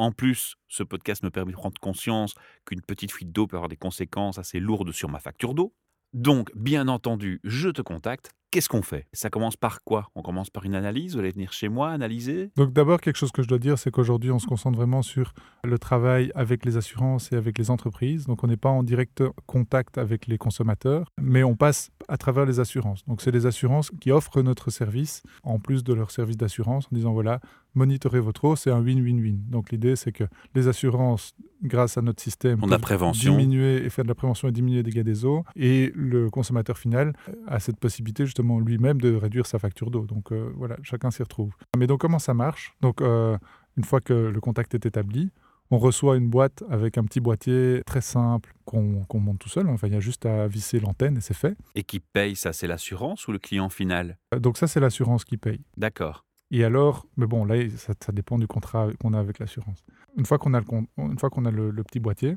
En 0.00 0.12
plus, 0.12 0.56
ce 0.66 0.82
podcast 0.82 1.22
me 1.22 1.30
permet 1.30 1.52
de 1.52 1.56
prendre 1.58 1.78
conscience 1.78 2.34
qu'une 2.64 2.80
petite 2.80 3.12
fuite 3.12 3.32
d'eau 3.32 3.46
peut 3.46 3.56
avoir 3.56 3.68
des 3.68 3.76
conséquences 3.76 4.38
assez 4.38 4.58
lourdes 4.58 4.92
sur 4.92 5.10
ma 5.10 5.20
facture 5.20 5.52
d'eau. 5.54 5.74
Donc, 6.12 6.50
bien 6.56 6.88
entendu, 6.88 7.40
je 7.44 7.68
te 7.68 7.82
contacte 7.82 8.32
Qu'est-ce 8.52 8.68
qu'on 8.68 8.82
fait? 8.82 9.06
Ça 9.12 9.30
commence 9.30 9.56
par 9.56 9.84
quoi? 9.84 10.10
On 10.16 10.22
commence 10.22 10.50
par 10.50 10.64
une 10.64 10.74
analyse? 10.74 11.14
Vous 11.14 11.20
allez 11.20 11.30
venir 11.30 11.52
chez 11.52 11.68
moi 11.68 11.90
analyser? 11.90 12.50
Donc 12.56 12.72
d'abord, 12.72 13.00
quelque 13.00 13.14
chose 13.14 13.30
que 13.30 13.42
je 13.42 13.46
dois 13.46 13.60
dire, 13.60 13.78
c'est 13.78 13.92
qu'aujourd'hui, 13.92 14.32
on 14.32 14.40
se 14.40 14.46
concentre 14.48 14.76
vraiment 14.76 15.02
sur 15.02 15.34
le 15.62 15.78
travail 15.78 16.32
avec 16.34 16.64
les 16.64 16.76
assurances 16.76 17.30
et 17.30 17.36
avec 17.36 17.58
les 17.58 17.70
entreprises. 17.70 18.26
Donc 18.26 18.42
on 18.42 18.48
n'est 18.48 18.56
pas 18.56 18.68
en 18.68 18.82
direct 18.82 19.22
contact 19.46 19.98
avec 19.98 20.26
les 20.26 20.36
consommateurs, 20.36 21.12
mais 21.20 21.44
on 21.44 21.54
passe 21.54 21.92
à 22.08 22.16
travers 22.16 22.44
les 22.44 22.58
assurances. 22.58 23.04
Donc 23.04 23.22
c'est 23.22 23.30
les 23.30 23.46
assurances 23.46 23.92
qui 24.00 24.10
offrent 24.10 24.42
notre 24.42 24.70
service 24.70 25.22
en 25.44 25.60
plus 25.60 25.84
de 25.84 25.94
leur 25.94 26.10
service 26.10 26.36
d'assurance 26.36 26.86
en 26.86 26.96
disant 26.96 27.12
voilà, 27.12 27.38
monitorer 27.74 28.18
votre 28.18 28.44
eau, 28.46 28.56
c'est 28.56 28.72
un 28.72 28.82
win-win-win. 28.82 29.44
Donc 29.48 29.70
l'idée, 29.70 29.94
c'est 29.94 30.10
que 30.10 30.24
les 30.56 30.66
assurances, 30.66 31.36
grâce 31.62 31.98
à 31.98 32.02
notre 32.02 32.22
système, 32.22 32.60
a 32.72 32.78
prévention. 32.78 33.36
diminuer 33.36 33.84
et 33.84 33.90
faire 33.90 34.04
de 34.04 34.08
la 34.08 34.14
prévention 34.14 34.48
et 34.48 34.52
diminuer 34.52 34.78
les 34.78 34.82
dégâts 34.90 35.02
des 35.04 35.24
eaux. 35.24 35.44
Et 35.56 35.92
le 35.94 36.30
consommateur 36.30 36.78
final 36.78 37.14
a 37.46 37.60
cette 37.60 37.78
possibilité 37.78 38.24
justement 38.24 38.60
lui-même 38.60 39.00
de 39.00 39.14
réduire 39.14 39.46
sa 39.46 39.58
facture 39.58 39.90
d'eau. 39.90 40.06
Donc 40.06 40.32
euh, 40.32 40.50
voilà, 40.56 40.76
chacun 40.82 41.10
s'y 41.10 41.22
retrouve. 41.22 41.52
Mais 41.76 41.86
donc 41.86 42.00
comment 42.00 42.18
ça 42.18 42.34
marche? 42.34 42.74
Donc 42.80 43.00
euh, 43.00 43.36
une 43.76 43.84
fois 43.84 44.00
que 44.00 44.12
le 44.12 44.40
contact 44.40 44.74
est 44.74 44.86
établi, 44.86 45.30
on 45.70 45.78
reçoit 45.78 46.16
une 46.16 46.28
boîte 46.28 46.64
avec 46.68 46.98
un 46.98 47.04
petit 47.04 47.20
boîtier 47.20 47.82
très 47.86 48.00
simple 48.00 48.52
qu'on 48.64 49.04
monte 49.14 49.38
tout 49.38 49.48
seul. 49.48 49.68
Enfin, 49.68 49.86
il 49.86 49.92
y 49.92 49.96
a 49.96 50.00
juste 50.00 50.26
à 50.26 50.48
visser 50.48 50.80
l'antenne 50.80 51.16
et 51.16 51.20
c'est 51.20 51.34
fait. 51.34 51.56
Et 51.76 51.84
qui 51.84 52.00
paye 52.00 52.34
ça 52.34 52.52
C'est 52.52 52.66
l'assurance 52.66 53.28
ou 53.28 53.32
le 53.32 53.38
client 53.38 53.68
final? 53.68 54.18
Euh, 54.34 54.40
Donc 54.40 54.56
ça, 54.56 54.66
c'est 54.66 54.80
l'assurance 54.80 55.24
qui 55.24 55.36
paye. 55.36 55.60
D'accord. 55.76 56.24
Et 56.50 56.64
alors, 56.64 57.06
mais 57.16 57.26
bon, 57.26 57.44
là, 57.44 57.56
ça, 57.76 58.12
dépend 58.12 58.38
du 58.38 58.46
contrat 58.46 58.88
qu'on 59.00 59.14
a 59.14 59.20
avec 59.20 59.38
l'assurance. 59.38 59.84
Une 60.16 60.26
fois 60.26 60.38
qu'on 60.38 60.54
a, 60.54 60.60
le, 60.60 60.66
une 60.98 61.18
fois 61.18 61.30
qu'on 61.30 61.44
a 61.44 61.50
le, 61.50 61.72
petit 61.84 62.00
boîtier, 62.00 62.36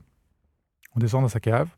on 0.96 1.00
descend 1.00 1.24
dans 1.24 1.30
sa 1.30 1.40
cave 1.40 1.70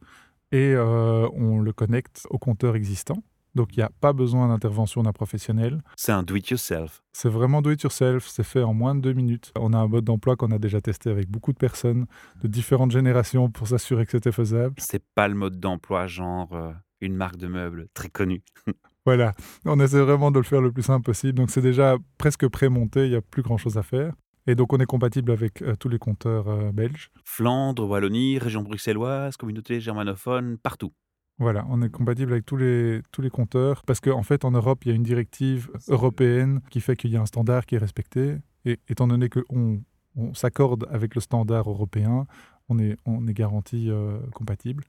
et 0.52 0.76
on 0.76 1.60
le 1.60 1.72
connecte 1.72 2.28
au 2.30 2.38
compteur 2.38 2.76
existant. 2.76 3.24
Donc 3.56 3.76
il 3.76 3.80
n'y 3.80 3.84
a 3.84 3.92
pas 4.02 4.14
besoin 4.14 4.50
d'intervention 4.50 5.02
d'un 5.02 5.14
professionnel. 5.14 5.82
C'est 5.96 6.12
un 6.12 6.24
do-it-yourself. 6.24 7.02
C'est 7.14 7.30
vraiment 7.30 7.62
do-it-yourself, 7.62 8.28
c'est 8.28 8.44
fait 8.44 8.62
en 8.62 8.74
moins 8.74 8.94
de 8.96 9.00
deux 9.00 9.14
minutes. 9.14 9.54
On 9.56 9.74
a 9.74 9.78
un 9.78 9.88
mode 9.88 10.04
d'emploi 10.04 10.36
qu'on 10.36 10.52
a 10.52 10.60
déjà 10.60 10.82
testé 10.82 11.10
avec 11.10 11.30
beaucoup 11.30 11.54
de 11.54 11.58
personnes 11.58 12.06
de 12.44 12.48
différentes 12.50 12.92
générations 12.92 13.50
pour 13.50 13.70
s'assurer 13.70 14.06
que 14.06 14.12
c'était 14.12 14.34
faisable. 14.34 14.76
C'est 14.78 15.04
pas 15.16 15.30
le 15.30 15.36
mode 15.36 15.60
d'emploi 15.60 16.06
genre 16.06 16.54
euh, 16.54 16.74
une 17.00 17.16
marque 17.16 17.38
de 17.38 17.48
meubles 17.48 17.88
très 17.94 18.10
connue. 18.10 18.44
voilà, 19.06 19.34
on 19.66 19.80
essaie 19.80 20.02
vraiment 20.02 20.32
de 20.32 20.40
le 20.40 20.44
faire 20.44 20.62
le 20.62 20.72
plus 20.72 20.84
simple 20.84 21.06
possible. 21.06 21.34
Donc 21.34 21.52
c'est 21.52 21.62
déjà 21.62 21.98
presque 22.18 22.48
pré-monté, 22.48 23.06
il 23.06 23.12
n'y 23.12 23.16
a 23.16 23.22
plus 23.22 23.44
grand-chose 23.44 23.78
à 23.78 23.84
faire. 23.84 24.14
Et 24.48 24.56
donc 24.56 24.74
on 24.74 24.78
est 24.78 24.86
compatible 24.86 25.32
avec 25.32 25.62
euh, 25.62 25.76
tous 25.76 25.90
les 25.90 26.00
compteurs 26.00 26.48
euh, 26.48 26.72
belges. 26.72 27.12
Flandre, 27.24 27.88
Wallonie, 27.88 28.38
région 28.40 28.62
bruxelloise, 28.62 29.38
communauté 29.38 29.80
germanophone, 29.80 30.58
partout. 30.58 30.92
Voilà, 31.38 31.66
on 31.70 31.82
est 31.82 31.90
compatible 31.90 32.32
avec 32.32 32.46
tous 32.46 32.56
les, 32.56 33.02
tous 33.12 33.22
les 33.22 33.30
compteurs 33.30 33.84
parce 33.84 34.00
qu'en 34.00 34.24
fait, 34.24 34.46
en 34.46 34.52
Europe, 34.52 34.86
il 34.86 34.90
y 34.90 34.92
a 34.92 34.96
une 34.96 35.04
directive 35.04 35.70
européenne 35.90 36.62
qui 36.70 36.80
fait 36.80 36.96
qu'il 36.96 37.12
y 37.12 37.18
a 37.18 37.22
un 37.22 37.26
standard 37.26 37.66
qui 37.66 37.76
est 37.76 37.80
respecté. 37.80 38.38
Et 38.64 38.80
étant 38.88 39.08
donné 39.08 39.30
qu'on 39.30 39.82
on, 40.16 40.34
s'accorde 40.34 40.88
avec 40.90 41.14
le 41.14 41.22
standard 41.22 41.70
européen, 41.70 42.26
on 42.70 42.80
est, 42.80 42.98
on 43.06 43.28
est 43.28 43.34
garanti 43.34 43.90
euh, 43.90 44.18
compatible. 44.34 44.86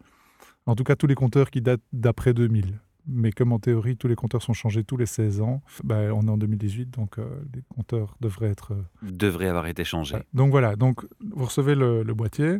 En 0.66 0.76
tout 0.76 0.84
cas, 0.84 0.96
tous 0.96 1.06
les 1.06 1.14
compteurs 1.14 1.50
qui 1.50 1.60
datent 1.60 1.82
d'après 1.92 2.32
2000. 2.32 2.78
Mais 3.06 3.30
comme 3.30 3.52
en 3.52 3.58
théorie, 3.58 3.96
tous 3.96 4.08
les 4.08 4.16
compteurs 4.16 4.42
sont 4.42 4.52
changés 4.52 4.84
tous 4.84 4.96
les 4.96 5.06
16 5.06 5.40
ans, 5.40 5.62
bah, 5.84 6.12
on 6.12 6.26
est 6.26 6.30
en 6.30 6.38
2018, 6.38 6.90
donc 6.90 7.18
euh, 7.18 7.24
les 7.54 7.62
compteurs 7.68 8.16
devraient 8.20 8.50
être... 8.50 8.72
Euh, 8.72 9.10
devraient 9.10 9.48
avoir 9.48 9.66
été 9.66 9.84
changés. 9.84 10.16
Donc 10.34 10.50
voilà, 10.50 10.76
donc 10.76 11.06
vous 11.20 11.44
recevez 11.44 11.74
le, 11.74 12.02
le 12.02 12.14
boîtier, 12.14 12.58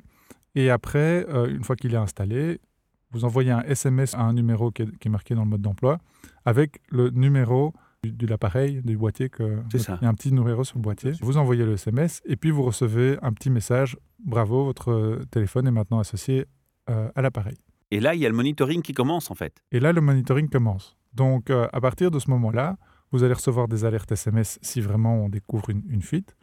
et 0.54 0.70
après, 0.70 1.26
une 1.50 1.64
fois 1.64 1.76
qu'il 1.76 1.92
est 1.92 1.98
installé, 1.98 2.60
vous 3.10 3.24
envoyez 3.24 3.50
un 3.50 3.62
SMS 3.62 4.14
à 4.14 4.20
un 4.20 4.32
numéro 4.32 4.70
qui 4.70 4.82
est, 4.82 5.08
marqué 5.08 5.34
dans 5.34 5.44
le 5.44 5.50
mode 5.50 5.62
d'emploi 5.62 5.98
avec 6.44 6.80
le 6.90 7.10
numéro 7.10 7.72
de 8.04 8.26
l'appareil, 8.26 8.82
du 8.82 8.96
boîtier. 8.96 9.28
Que, 9.28 9.58
C'est 9.70 9.78
ça. 9.78 9.98
Il 10.00 10.04
y 10.04 10.06
a 10.06 10.10
un 10.10 10.14
petit 10.14 10.32
numéro 10.32 10.64
sur 10.64 10.76
le 10.76 10.82
boîtier. 10.82 11.12
Vous 11.20 11.38
envoyez 11.38 11.64
le 11.64 11.72
SMS 11.72 12.22
et 12.24 12.36
puis 12.36 12.50
vous 12.50 12.62
recevez 12.62 13.18
un 13.22 13.32
petit 13.32 13.50
message. 13.50 13.96
Bravo, 14.18 14.64
votre 14.64 14.92
euh, 14.92 15.24
téléphone 15.30 15.66
est 15.66 15.72
maintenant 15.72 15.98
associé 15.98 16.46
euh, 16.90 17.10
à 17.14 17.22
l'appareil. 17.22 17.56
Et 17.90 18.00
là, 18.00 18.14
il 18.14 18.20
y 18.20 18.26
a 18.26 18.28
le 18.28 18.34
monitoring 18.34 18.82
qui 18.82 18.92
commence 18.92 19.30
en 19.30 19.34
fait. 19.34 19.54
Et 19.72 19.80
là, 19.80 19.92
le 19.92 20.00
monitoring 20.00 20.48
commence. 20.48 20.96
Donc, 21.14 21.50
euh, 21.50 21.68
à 21.72 21.80
partir 21.80 22.10
de 22.10 22.18
ce 22.18 22.28
moment-là, 22.30 22.76
vous 23.12 23.22
allez 23.22 23.34
recevoir 23.34 23.68
des 23.68 23.84
alertes 23.84 24.10
SMS 24.10 24.58
si 24.60 24.80
vraiment 24.80 25.16
on 25.24 25.28
découvre 25.28 25.70
une, 25.70 25.82
une 25.88 26.02
fuite. 26.02 26.36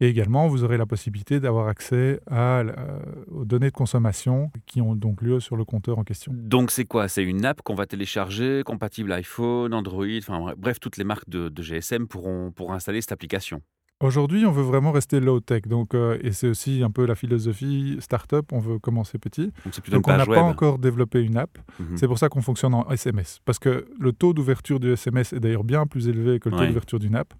Et 0.00 0.08
également, 0.08 0.48
vous 0.48 0.64
aurez 0.64 0.76
la 0.76 0.86
possibilité 0.86 1.38
d'avoir 1.38 1.68
accès 1.68 2.20
à, 2.28 2.60
euh, 2.60 2.98
aux 3.30 3.44
données 3.44 3.68
de 3.68 3.74
consommation 3.74 4.50
qui 4.66 4.80
ont 4.80 4.96
donc 4.96 5.22
lieu 5.22 5.38
sur 5.38 5.56
le 5.56 5.64
compteur 5.64 5.98
en 5.98 6.04
question. 6.04 6.32
Donc 6.34 6.72
c'est 6.72 6.84
quoi? 6.84 7.06
C'est 7.06 7.22
une 7.22 7.44
app 7.44 7.62
qu'on 7.62 7.76
va 7.76 7.86
télécharger, 7.86 8.62
compatible 8.64 9.12
iPhone, 9.12 9.72
Android, 9.72 10.18
enfin 10.18 10.52
bref, 10.58 10.80
toutes 10.80 10.96
les 10.96 11.04
marques 11.04 11.28
de, 11.28 11.48
de 11.48 11.62
GSM 11.62 12.08
pourront, 12.08 12.50
pourront 12.50 12.72
installer 12.72 13.00
cette 13.00 13.12
application. 13.12 13.62
Aujourd'hui, 14.00 14.44
on 14.44 14.50
veut 14.50 14.62
vraiment 14.62 14.92
rester 14.92 15.20
low-tech. 15.20 15.62
Donc, 15.62 15.94
euh, 15.94 16.18
et 16.22 16.32
c'est 16.32 16.48
aussi 16.48 16.82
un 16.82 16.90
peu 16.90 17.06
la 17.06 17.14
philosophie 17.14 17.96
startup. 18.00 18.52
On 18.52 18.58
veut 18.58 18.78
commencer 18.78 19.18
petit. 19.18 19.52
Donc 19.90 20.08
on 20.08 20.16
n'a 20.16 20.26
pas 20.26 20.42
encore 20.42 20.78
développé 20.78 21.22
une 21.22 21.36
app. 21.36 21.58
Mhm. 21.78 21.96
C'est 21.96 22.06
pour 22.06 22.18
ça 22.18 22.28
qu'on 22.28 22.42
fonctionne 22.42 22.74
en 22.74 22.88
SMS. 22.90 23.40
Parce 23.44 23.58
que 23.58 23.86
le 23.98 24.12
taux 24.12 24.34
d'ouverture 24.34 24.80
du 24.80 24.92
SMS 24.92 25.32
est 25.32 25.40
d'ailleurs 25.40 25.64
bien 25.64 25.86
plus 25.86 26.08
élevé 26.08 26.40
que 26.40 26.48
le 26.48 26.56
taux 26.56 26.66
d'ouverture 26.66 26.98
d'une 26.98 27.14
app. 27.16 27.32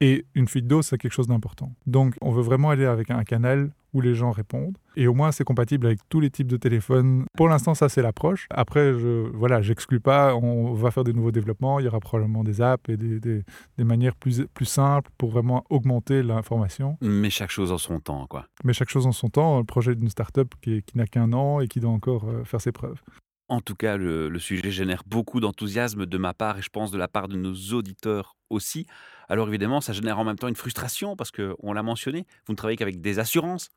Et 0.00 0.24
une 0.34 0.48
fuite 0.48 0.66
d'eau, 0.66 0.80
c'est 0.80 0.96
quelque 0.96 1.12
chose 1.12 1.26
d'important. 1.26 1.74
Donc, 1.86 2.14
on 2.22 2.30
veut 2.30 2.42
vraiment 2.42 2.70
aller 2.70 2.86
avec 2.86 3.10
un 3.10 3.22
canal 3.22 3.70
où 3.92 4.00
les 4.00 4.14
gens 4.14 4.30
répondent. 4.30 4.76
Et 4.96 5.06
au 5.06 5.14
moins, 5.14 5.32
c'est 5.32 5.44
compatible 5.44 5.86
avec 5.86 6.00
tous 6.08 6.20
les 6.20 6.30
types 6.30 6.46
de 6.48 6.56
téléphones. 6.56 7.24
Pour 7.36 7.48
l'instant, 7.48 7.74
ça, 7.74 7.88
c'est 7.88 8.02
l'approche. 8.02 8.46
Après, 8.50 8.92
je 8.98 9.28
voilà, 9.34 9.62
j'exclus 9.62 10.00
pas. 10.00 10.34
On 10.34 10.74
va 10.74 10.90
faire 10.90 11.04
des 11.04 11.12
nouveaux 11.12 11.30
développements. 11.30 11.78
Il 11.80 11.84
y 11.84 11.88
aura 11.88 12.00
probablement 12.00 12.42
des 12.44 12.60
apps 12.60 12.88
et 12.88 12.96
des, 12.96 13.20
des- 13.20 13.42
des 13.78 13.84
manières 13.84 14.16
plus, 14.16 14.44
plus 14.54 14.64
simples 14.66 15.10
pour 15.18 15.30
vraiment 15.30 15.64
augmenter 15.70 16.22
l'information. 16.22 16.96
Mais 17.00 17.30
chaque 17.30 17.50
chose 17.50 17.72
en 17.72 17.78
son 17.78 18.00
temps, 18.00 18.26
quoi. 18.26 18.46
Mais 18.64 18.72
chaque 18.72 18.90
chose 18.90 19.06
en 19.06 19.12
son 19.12 19.28
temps. 19.28 19.58
Le 19.58 19.64
projet 19.64 19.94
d'une 19.94 20.08
start-up 20.08 20.52
qui, 20.60 20.82
qui 20.82 20.96
n'a 20.98 21.06
qu'un 21.06 21.32
an 21.32 21.60
et 21.60 21.68
qui 21.68 21.80
doit 21.80 21.90
encore 21.90 22.24
euh, 22.28 22.44
faire 22.44 22.60
ses 22.60 22.72
preuves. 22.72 23.00
En 23.48 23.60
tout 23.60 23.74
cas, 23.74 23.96
le, 23.96 24.28
le 24.28 24.38
sujet 24.38 24.70
génère 24.70 25.02
beaucoup 25.06 25.40
d'enthousiasme 25.40 26.06
de 26.06 26.18
ma 26.18 26.34
part 26.34 26.58
et 26.58 26.62
je 26.62 26.68
pense 26.68 26.92
de 26.92 26.98
la 26.98 27.08
part 27.08 27.26
de 27.26 27.36
nos 27.36 27.54
auditeurs 27.72 28.36
aussi. 28.50 28.86
Alors 29.28 29.48
évidemment, 29.48 29.80
ça 29.80 29.92
génère 29.92 30.18
en 30.18 30.24
même 30.24 30.36
temps 30.36 30.48
une 30.48 30.56
frustration 30.56 31.16
parce 31.16 31.30
que, 31.30 31.54
on 31.60 31.72
l'a 31.72 31.82
mentionné, 31.82 32.26
vous 32.46 32.52
ne 32.52 32.56
travaillez 32.56 32.76
qu'avec 32.76 33.00
des 33.00 33.18
assurances. 33.18 33.68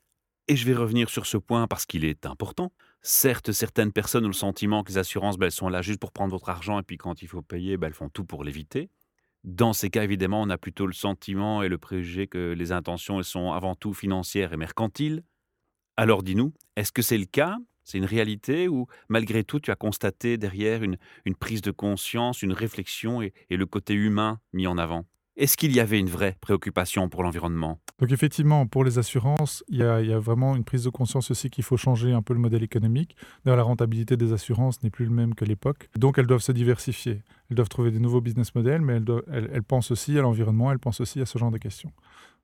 Et 0.50 0.58
je 0.58 0.66
vais 0.66 0.74
revenir 0.74 1.10
sur 1.10 1.26
ce 1.26 1.38
point 1.38 1.68
parce 1.68 1.86
qu'il 1.86 2.04
est 2.04 2.26
important. 2.26 2.74
Certes, 3.02 3.54
certaines 3.54 3.94
personnes 3.94 4.26
ont 4.26 4.30
le 4.30 4.34
sentiment 4.34 4.84
que 4.84 4.90
les 4.90 4.98
assurances, 4.98 5.38
ben, 5.38 5.46
elles 5.46 5.54
sont 5.54 5.70
là 5.70 5.82
juste 5.82 6.00
pour 6.00 6.12
prendre 6.12 6.32
votre 6.32 6.50
argent 6.50 6.80
et 6.80 6.84
puis 6.84 6.98
quand 6.98 7.22
il 7.22 7.28
faut 7.30 7.42
payer, 7.42 7.78
ben, 7.78 7.88
elles 7.88 7.94
font 7.94 8.10
tout 8.10 8.26
pour 8.26 8.44
l'éviter. 8.44 8.90
Dans 9.46 9.74
ces 9.74 9.90
cas, 9.90 10.04
évidemment, 10.04 10.42
on 10.42 10.50
a 10.50 10.58
plutôt 10.58 10.86
le 10.86 10.94
sentiment 10.94 11.64
et 11.64 11.70
le 11.70 11.78
préjugé 11.78 12.28
que 12.28 12.54
les 12.54 12.72
intentions 12.72 13.20
elles 13.20 13.26
sont 13.26 13.52
avant 13.54 13.76
tout 13.76 13.94
financières 13.94 14.54
et 14.54 14.58
mercantiles. 14.58 15.24
Alors 15.98 16.24
dis-nous, 16.24 16.54
est-ce 16.76 16.92
que 16.92 17.02
c'est 17.02 17.18
le 17.18 17.26
cas? 17.26 17.58
C'est 17.84 17.98
une 17.98 18.06
réalité 18.06 18.68
ou 18.68 18.88
malgré 19.10 19.44
tout 19.44 19.60
tu 19.60 19.72
as 19.72 19.76
constaté 19.76 20.38
derrière 20.38 20.84
une, 20.84 20.98
prise 21.40 21.62
de 21.62 21.72
conscience, 21.72 22.42
une 22.42 22.54
réflexion 22.54 23.22
et, 23.22 23.34
le 23.50 23.66
côté 23.66 23.94
humain 23.94 24.40
mis 24.54 24.68
en 24.68 24.78
avant? 24.78 25.06
Est-ce 25.36 25.58
qu'il 25.58 25.76
y 25.76 25.80
avait 25.80 26.00
une 26.00 26.10
vraie 26.10 26.38
préoccupation 26.42 27.10
pour 27.10 27.24
l'environnement? 27.24 27.80
Donc 28.00 28.12
effectivement, 28.12 28.68
pour 28.68 28.84
les 28.84 29.00
assurances, 29.00 29.64
il 29.68 29.80
y, 29.80 29.84
a, 29.84 30.20
vraiment 30.20 30.56
une 30.56 30.64
prise 30.64 30.84
de 30.84 30.92
conscience 30.92 31.32
aussi 31.32 31.50
qu'il 31.50 31.64
faut 31.64 31.78
changer 31.78 32.12
un 32.12 32.22
peu 32.22 32.34
le 32.34 32.40
modèle 32.40 32.62
économique. 32.62 33.16
La 33.44 33.62
rentabilité 33.64 34.16
des 34.16 34.32
assurances 34.32 34.84
n'est 34.84 34.92
plus 34.92 35.06
le 35.06 35.12
même 35.12 35.34
que 35.34 35.44
l'époque. 35.44 35.90
Donc 35.98 36.20
elles 36.20 36.28
doivent 36.28 36.42
se 36.42 36.52
diversifier. 36.52 37.24
Elles 37.50 37.56
doivent 37.56 37.70
trouver 37.70 37.90
des 37.90 38.00
nouveaux 38.00 38.22
business 38.22 38.54
models, 38.54 38.82
mais 38.82 39.00
elles 39.32 39.64
pensent 39.64 39.90
aussi 39.90 40.18
à 40.20 40.22
l'environnement, 40.22 40.72
elles 40.72 40.80
pensent 40.80 41.02
aussi 41.02 41.20
à 41.20 41.26
ce 41.26 41.40
genre 41.40 41.52
de 41.52 41.58
questions. 41.58 41.92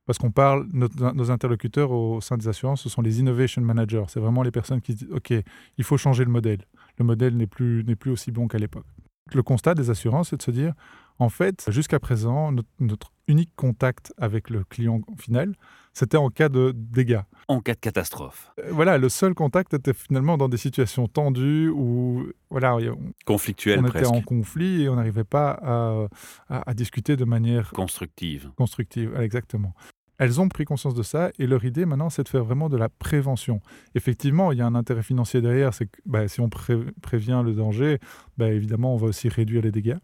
Parce 0.09 0.17
qu'on 0.17 0.31
parle, 0.31 0.67
nos 0.73 1.29
interlocuteurs 1.29 1.91
au 1.91 2.19
sein 2.19 2.35
des 2.35 2.47
assurances, 2.47 2.81
ce 2.81 2.89
sont 2.89 3.03
les 3.03 3.19
innovation 3.19 3.61
managers. 3.61 4.05
C'est 4.07 4.19
vraiment 4.19 4.41
les 4.41 4.49
personnes 4.49 4.81
qui 4.81 4.93
se 4.93 4.97
disent, 5.05 5.11
OK, 5.13 5.31
il 5.77 5.83
faut 5.83 5.97
changer 5.97 6.25
le 6.25 6.31
modèle. 6.31 6.65
Le 6.97 7.05
modèle 7.05 7.37
n'est 7.37 7.45
plus, 7.45 7.83
n'est 7.83 7.95
plus 7.95 8.09
aussi 8.09 8.31
bon 8.31 8.47
qu'à 8.47 8.57
l'époque. 8.57 8.87
Le 9.35 9.43
constat 9.43 9.75
des 9.75 9.91
assurances, 9.91 10.29
c'est 10.31 10.37
de 10.37 10.41
se 10.41 10.49
dire, 10.49 10.73
en 11.19 11.29
fait, 11.29 11.67
jusqu'à 11.69 11.99
présent, 11.99 12.51
notre, 12.51 12.67
notre 12.79 13.11
unique 13.27 13.51
contact 13.55 14.11
avec 14.17 14.50
le 14.50 14.63
client 14.63 15.01
final, 15.19 15.53
c'était 15.93 16.17
en 16.17 16.29
cas 16.29 16.50
de 16.50 16.74
dégâts. 16.75 17.22
En 17.48 17.59
cas 17.61 17.75
de 17.75 17.79
catastrophe, 17.79 18.51
Euh, 18.57 18.69
Voilà, 18.72 18.98
le 18.98 19.09
seul 19.09 19.35
contact 19.35 19.75
était 19.75 19.93
finalement 19.93 20.39
dans 20.39 20.50
des 20.50 20.57
situations 20.57 21.07
tendues 21.07 21.69
où 21.69 22.25
voilà, 22.50 22.77
on, 22.77 23.13
conflictuelle 23.27 23.77
on 23.77 23.83
était 23.83 24.00
presque, 24.00 24.11
en 24.11 24.22
conflit 24.22 24.81
et 24.83 24.89
on 24.89 24.95
n'arrivait 24.95 25.24
pas 25.24 25.51
à, 25.61 26.07
à- 26.50 26.67
à 26.72 26.74
discuter 26.74 27.15
de 27.15 27.25
manière 27.25 27.69
constructive. 27.74 28.50
constructive. 28.57 29.15
Exactement. 29.19 29.75
Elles 30.20 30.40
ont 30.40 30.48
pris 30.50 30.66
conscience 30.66 30.94
de 30.94 31.01
ça 31.03 31.32
et 31.40 31.48
leur 31.48 31.66
idée 31.66 31.86
maintenant, 31.86 32.10
c'est 32.12 32.24
de 32.24 32.29
faire 32.29 32.44
vraiment 32.44 32.70
de 32.70 32.77
la 32.77 32.90
prévention. 32.90 33.62
Effectivement, 33.96 34.51
il 34.51 34.60
y 34.60 34.62
a 34.62 34.68
un 34.68 34.75
intérêt 34.75 35.01
financier 35.01 35.42
derrière, 35.42 35.74
c'est 35.74 35.88
que 35.88 35.98
bah, 36.05 36.27
si 36.27 36.42
on 36.42 36.50
pré- 36.50 36.77
prévient 37.01 37.42
le 37.44 37.53
danger, 37.53 38.00
bah, 38.38 38.50
évidemment, 38.51 38.94
on 38.94 38.98
va 38.98 39.08
aussi 39.08 39.29
réduire 39.29 39.62
les 39.64 39.72
dégâts. 39.72 39.98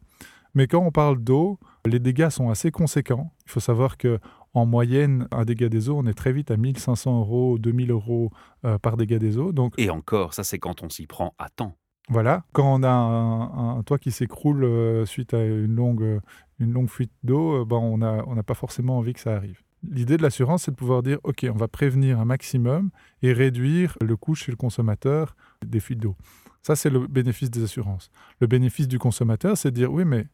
Mais 0.54 0.68
quand 0.68 0.80
on 0.80 0.92
parle 0.92 1.20
d'eau, 1.22 1.60
les 1.86 2.00
dégâts 2.00 2.30
sont 2.30 2.50
assez 2.50 2.72
conséquents. 2.72 3.32
Il 3.46 3.52
faut 3.52 3.60
savoir 3.60 3.98
que 3.98 4.20
en 4.54 4.66
moyenne, 4.66 5.28
un 5.32 5.44
dégât 5.44 5.68
des 5.68 5.90
eaux, 5.90 5.98
on 5.98 6.06
est 6.08 6.14
très 6.14 6.32
vite 6.32 6.50
à 6.50 6.56
1500 6.56 7.20
euros, 7.20 7.60
2000 7.60 7.92
euros 7.92 8.32
euh, 8.64 8.78
par 8.78 8.96
dégât 8.96 9.20
des 9.20 9.38
eaux. 9.38 9.52
Donc 9.52 9.74
Et 9.78 9.90
encore, 9.90 10.34
ça 10.34 10.46
c'est 10.46 10.60
quand 10.60 10.82
on 10.82 10.88
s'y 10.90 11.08
prend 11.08 11.34
à 11.38 11.50
temps. 11.50 11.76
voilà, 12.08 12.46
quand 12.54 12.74
on 12.80 12.84
a 12.84 12.90
un, 12.90 13.78
un 13.80 13.84
toit 13.84 14.00
qui 14.00 14.12
s'écroule 14.12 14.64
euh, 14.64 15.06
suite 15.06 15.34
à 15.34 15.44
une 15.44 15.76
longue, 15.76 16.04
euh, 16.04 16.20
une 16.60 16.72
longue 16.72 16.90
fuite 16.90 17.12
d'eau, 17.24 17.64
euh, 17.64 17.66
ben, 17.66 17.76
on 17.76 17.98
n'a 17.98 18.24
on 18.28 18.36
n'a 18.36 18.44
pas 18.44 18.54
forcément 18.54 18.98
envie 18.98 19.12
que 19.14 19.20
ça 19.20 19.36
arrive. 19.36 19.60
L'idée 19.84 20.18
de 20.18 20.24
l'assurance, 20.24 20.64
c'est 20.64 20.72
de 20.72 20.76
pouvoir 20.76 21.04
dire, 21.04 21.20
OK, 21.24 21.46
on 21.50 21.58
va 21.58 21.68
prévenir 21.68 22.20
un 22.20 22.26
maximum 22.26 22.90
et 23.22 23.34
réduire 23.34 23.98
le 24.02 24.16
coût 24.16 24.36
chez 24.36 24.52
le 24.52 24.58
consommateur 24.58 25.36
des 25.66 25.80
fuites 25.80 26.00
d'eau. 26.00 26.16
Ça, 26.64 26.76
c'est 26.76 26.90
le 26.90 27.06
bénéfice 27.08 27.52
des 27.52 27.64
assurances. 27.64 28.10
Le 28.40 28.48
bénéfice 28.48 28.88
du 28.88 28.98
consommateur, 28.98 29.58
c'est 29.58 29.70
de 29.70 29.76
dire, 29.76 29.92
oui, 29.92 30.06
mais 30.06 30.26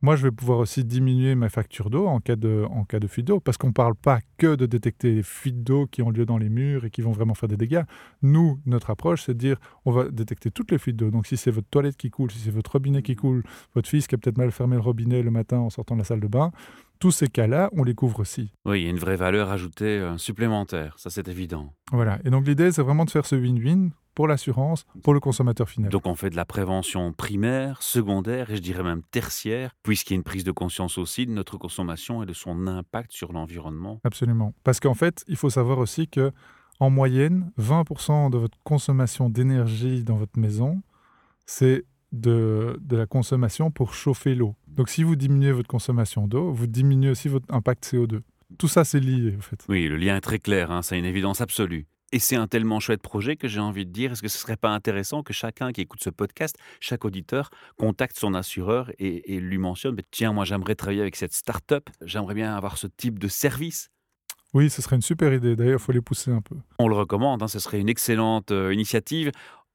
moi, 0.00 0.14
je 0.14 0.22
vais 0.22 0.30
pouvoir 0.30 0.60
aussi 0.60 0.84
diminuer 0.84 1.34
ma 1.34 1.48
facture 1.48 1.90
d'eau 1.90 2.06
en 2.06 2.20
cas 2.20 2.36
de, 2.36 2.64
en 2.70 2.84
cas 2.84 3.00
de 3.00 3.08
fuite 3.08 3.26
d'eau, 3.26 3.40
parce 3.40 3.56
qu'on 3.56 3.68
ne 3.68 3.72
parle 3.72 3.96
pas 3.96 4.20
que 4.36 4.54
de 4.54 4.64
détecter 4.64 5.12
les 5.12 5.22
fuites 5.24 5.64
d'eau 5.64 5.86
qui 5.86 6.02
ont 6.02 6.10
lieu 6.10 6.24
dans 6.24 6.38
les 6.38 6.48
murs 6.48 6.84
et 6.84 6.90
qui 6.90 7.02
vont 7.02 7.10
vraiment 7.10 7.34
faire 7.34 7.48
des 7.48 7.56
dégâts. 7.56 7.82
Nous, 8.22 8.60
notre 8.64 8.90
approche, 8.90 9.24
c'est 9.24 9.34
de 9.34 9.38
dire, 9.38 9.58
on 9.84 9.90
va 9.90 10.08
détecter 10.08 10.52
toutes 10.52 10.70
les 10.70 10.78
fuites 10.78 10.94
d'eau. 10.96 11.10
Donc, 11.10 11.26
si 11.26 11.36
c'est 11.36 11.50
votre 11.50 11.66
toilette 11.68 11.96
qui 11.96 12.10
coule, 12.10 12.30
si 12.30 12.38
c'est 12.38 12.52
votre 12.52 12.70
robinet 12.70 13.02
qui 13.02 13.16
coule, 13.16 13.42
votre 13.74 13.88
fils 13.88 14.06
qui 14.06 14.14
a 14.14 14.18
peut-être 14.18 14.38
mal 14.38 14.52
fermé 14.52 14.76
le 14.76 14.82
robinet 14.82 15.20
le 15.22 15.32
matin 15.32 15.58
en 15.58 15.70
sortant 15.70 15.96
de 15.96 16.00
la 16.00 16.04
salle 16.04 16.20
de 16.20 16.28
bain, 16.28 16.52
tous 16.98 17.10
ces 17.10 17.28
cas-là, 17.28 17.70
on 17.72 17.84
les 17.84 17.94
couvre 17.94 18.20
aussi. 18.20 18.52
Oui, 18.64 18.80
il 18.80 18.84
y 18.84 18.86
a 18.86 18.90
une 18.90 18.98
vraie 18.98 19.16
valeur 19.16 19.50
ajoutée 19.50 19.98
euh, 19.98 20.18
supplémentaire, 20.18 20.94
ça 20.98 21.10
c'est 21.10 21.28
évident. 21.28 21.72
Voilà. 21.92 22.18
Et 22.24 22.30
donc, 22.30 22.46
l'idée, 22.46 22.72
c'est 22.72 22.82
vraiment 22.82 23.04
de 23.04 23.10
faire 23.10 23.26
ce 23.26 23.36
win-win 23.36 23.90
pour 24.18 24.26
l'assurance, 24.26 24.84
pour 25.04 25.14
le 25.14 25.20
consommateur 25.20 25.68
final. 25.68 25.92
Donc 25.92 26.08
on 26.08 26.16
fait 26.16 26.28
de 26.28 26.34
la 26.34 26.44
prévention 26.44 27.12
primaire, 27.12 27.80
secondaire 27.80 28.50
et 28.50 28.56
je 28.56 28.60
dirais 28.60 28.82
même 28.82 29.02
tertiaire, 29.12 29.76
puisqu'il 29.84 30.14
y 30.14 30.16
a 30.16 30.16
une 30.16 30.24
prise 30.24 30.42
de 30.42 30.50
conscience 30.50 30.98
aussi 30.98 31.24
de 31.24 31.30
notre 31.30 31.56
consommation 31.56 32.20
et 32.24 32.26
de 32.26 32.32
son 32.32 32.66
impact 32.66 33.12
sur 33.12 33.32
l'environnement. 33.32 34.00
Absolument. 34.02 34.54
Parce 34.64 34.80
qu'en 34.80 34.94
fait, 34.94 35.24
il 35.28 35.36
faut 35.36 35.50
savoir 35.50 35.78
aussi 35.78 36.08
que 36.08 36.32
en 36.80 36.90
moyenne, 36.90 37.52
20% 37.60 38.30
de 38.30 38.38
votre 38.38 38.58
consommation 38.64 39.30
d'énergie 39.30 40.02
dans 40.02 40.16
votre 40.16 40.36
maison, 40.36 40.82
c'est 41.46 41.84
de, 42.12 42.78
de 42.80 42.96
la 42.96 43.06
consommation 43.06 43.70
pour 43.70 43.94
chauffer 43.94 44.34
l'eau. 44.34 44.54
Donc 44.66 44.88
si 44.88 45.02
vous 45.02 45.16
diminuez 45.16 45.52
votre 45.52 45.68
consommation 45.68 46.26
d'eau, 46.26 46.52
vous 46.52 46.66
diminuez 46.66 47.10
aussi 47.10 47.28
votre 47.28 47.52
impact 47.52 47.84
CO2. 47.92 48.20
Tout 48.56 48.68
ça, 48.68 48.84
c'est 48.84 49.00
lié, 49.00 49.34
en 49.36 49.42
fait. 49.42 49.62
Oui, 49.68 49.88
le 49.88 49.96
lien 49.96 50.16
est 50.16 50.22
très 50.22 50.38
clair, 50.38 50.70
hein, 50.70 50.80
c'est 50.82 50.98
une 50.98 51.04
évidence 51.04 51.40
absolue. 51.40 51.86
Et 52.10 52.18
c'est 52.18 52.36
un 52.36 52.46
tellement 52.46 52.80
chouette 52.80 53.02
projet 53.02 53.36
que 53.36 53.48
j'ai 53.48 53.60
envie 53.60 53.84
de 53.84 53.92
dire, 53.92 54.12
est-ce 54.12 54.22
que 54.22 54.28
ce 54.28 54.38
serait 54.38 54.56
pas 54.56 54.70
intéressant 54.70 55.22
que 55.22 55.34
chacun 55.34 55.72
qui 55.72 55.82
écoute 55.82 56.02
ce 56.02 56.08
podcast, 56.08 56.56
chaque 56.80 57.04
auditeur, 57.04 57.50
contacte 57.76 58.18
son 58.18 58.32
assureur 58.32 58.90
et, 58.98 59.34
et 59.34 59.40
lui 59.40 59.58
mentionne, 59.58 59.94
Mais 59.94 60.04
tiens, 60.10 60.32
moi 60.32 60.46
j'aimerais 60.46 60.74
travailler 60.74 61.02
avec 61.02 61.16
cette 61.16 61.34
start-up, 61.34 61.90
j'aimerais 62.00 62.34
bien 62.34 62.56
avoir 62.56 62.78
ce 62.78 62.86
type 62.86 63.18
de 63.18 63.28
service. 63.28 63.90
Oui, 64.54 64.70
ce 64.70 64.80
serait 64.80 64.96
une 64.96 65.02
super 65.02 65.34
idée. 65.34 65.54
D'ailleurs, 65.56 65.78
il 65.78 65.84
faut 65.84 65.92
les 65.92 66.00
pousser 66.00 66.30
un 66.30 66.40
peu. 66.40 66.56
On 66.78 66.88
le 66.88 66.94
recommande, 66.94 67.42
hein, 67.42 67.48
ce 67.48 67.58
serait 67.58 67.80
une 67.80 67.90
excellente 67.90 68.50
euh, 68.50 68.72
initiative, 68.72 69.30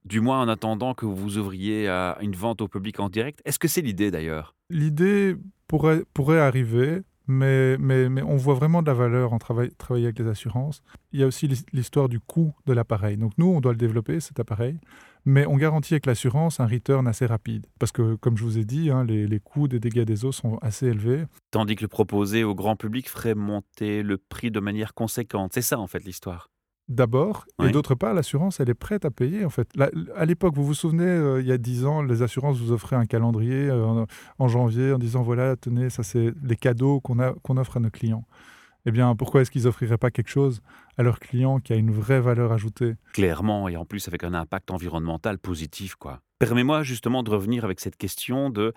du 0.05 0.21
moins 0.21 0.41
en 0.41 0.47
attendant 0.47 0.93
que 0.93 1.05
vous 1.05 1.37
ouvriez 1.37 1.87
à 1.87 2.17
une 2.21 2.35
vente 2.35 2.61
au 2.61 2.67
public 2.67 2.99
en 2.99 3.09
direct. 3.09 3.41
Est-ce 3.45 3.59
que 3.59 3.67
c'est 3.67 3.81
l'idée 3.81 4.11
d'ailleurs? 4.11 4.55
L'idée 4.69 5.35
pourrait, 5.67 6.03
pourrait 6.13 6.39
arriver, 6.39 7.01
mais, 7.27 7.77
mais, 7.77 8.09
mais 8.09 8.21
on 8.21 8.35
voit 8.35 8.53
vraiment 8.55 8.81
de 8.81 8.87
la 8.87 8.93
valeur 8.93 9.33
en 9.33 9.39
travail, 9.39 9.71
travailler 9.77 10.07
avec 10.07 10.19
les 10.19 10.27
assurances. 10.27 10.83
Il 11.11 11.19
y 11.19 11.23
a 11.23 11.27
aussi 11.27 11.47
l'his- 11.47 11.65
l'histoire 11.71 12.09
du 12.09 12.19
coût 12.19 12.53
de 12.65 12.73
l'appareil. 12.73 13.17
Donc 13.17 13.31
nous, 13.37 13.47
on 13.47 13.61
doit 13.61 13.71
le 13.71 13.77
développer, 13.77 14.19
cet 14.19 14.39
appareil, 14.39 14.77
mais 15.25 15.45
on 15.45 15.55
garantit 15.55 15.93
avec 15.93 16.05
l'assurance 16.05 16.59
un 16.59 16.67
return 16.67 17.07
assez 17.07 17.25
rapide. 17.25 17.65
Parce 17.79 17.93
que, 17.93 18.15
comme 18.15 18.35
je 18.37 18.43
vous 18.43 18.57
ai 18.57 18.65
dit, 18.65 18.89
hein, 18.89 19.05
les, 19.05 19.25
les 19.25 19.39
coûts 19.39 19.69
des 19.69 19.79
dégâts 19.79 20.03
des 20.03 20.25
eaux 20.25 20.33
sont 20.33 20.57
assez 20.57 20.87
élevés. 20.87 21.23
Tandis 21.51 21.77
que 21.77 21.83
le 21.83 21.87
proposer 21.87 22.43
au 22.43 22.55
grand 22.55 22.75
public 22.75 23.09
ferait 23.09 23.35
monter 23.35 24.03
le 24.03 24.17
prix 24.17 24.51
de 24.51 24.59
manière 24.59 24.93
conséquente. 24.93 25.53
C'est 25.53 25.61
ça 25.61 25.79
en 25.79 25.87
fait 25.87 26.03
l'histoire. 26.03 26.49
D'abord, 26.89 27.45
et 27.63 27.69
d'autre 27.71 27.95
part, 27.95 28.13
l'assurance, 28.13 28.59
elle 28.59 28.69
est 28.69 28.73
prête 28.73 29.05
à 29.05 29.11
payer. 29.11 29.45
En 29.45 29.49
fait, 29.49 29.67
La- 29.75 29.89
à 30.15 30.25
l'époque, 30.25 30.55
vous 30.55 30.65
vous 30.65 30.73
souvenez, 30.73 31.05
euh, 31.05 31.41
il 31.41 31.47
y 31.47 31.51
a 31.51 31.57
10 31.57 31.85
ans, 31.85 32.01
les 32.01 32.21
assurances 32.21 32.59
vous 32.59 32.71
offraient 32.71 32.95
un 32.95 33.05
calendrier 33.05 33.69
euh, 33.69 34.05
en, 34.39 34.47
janvier 34.47 34.91
en 34.93 34.99
disant 34.99 35.21
voilà, 35.23 35.55
tenez, 35.55 35.89
ça 35.89 36.03
c'est 36.03 36.33
les 36.43 36.55
cadeaux 36.55 36.99
qu'on 36.99 37.57
offre 37.57 37.77
à 37.77 37.79
nos 37.79 37.89
clients. 37.89 38.25
Eh 38.85 38.91
bien, 38.91 39.15
pourquoi 39.15 39.41
est-ce 39.41 39.49
qu'ils 39.51 39.65
offriraient 39.65 39.97
pas 39.97 40.11
quelque 40.11 40.29
chose 40.29 40.61
à 40.97 41.03
leurs 41.03 41.19
clients 41.19 41.59
qui 41.59 41.71
a 41.71 41.77
une 41.77 41.91
vraie 41.91 42.19
valeur 42.19 42.51
ajoutée? 42.51 42.95
Clairement, 43.13 43.69
et 43.69 43.77
en 43.77 43.85
plus 43.85 44.09
avec 44.09 44.25
un 44.25 44.33
impact 44.33 44.71
environnemental 44.71 45.37
positif, 45.39 45.95
quoi. 45.95 46.19
Permets-moi 46.39 46.83
justement 46.83 47.23
de 47.23 47.29
revenir 47.29 47.63
avec 47.63 47.79
cette 47.79 47.95
question 47.95 48.49
de 48.49 48.73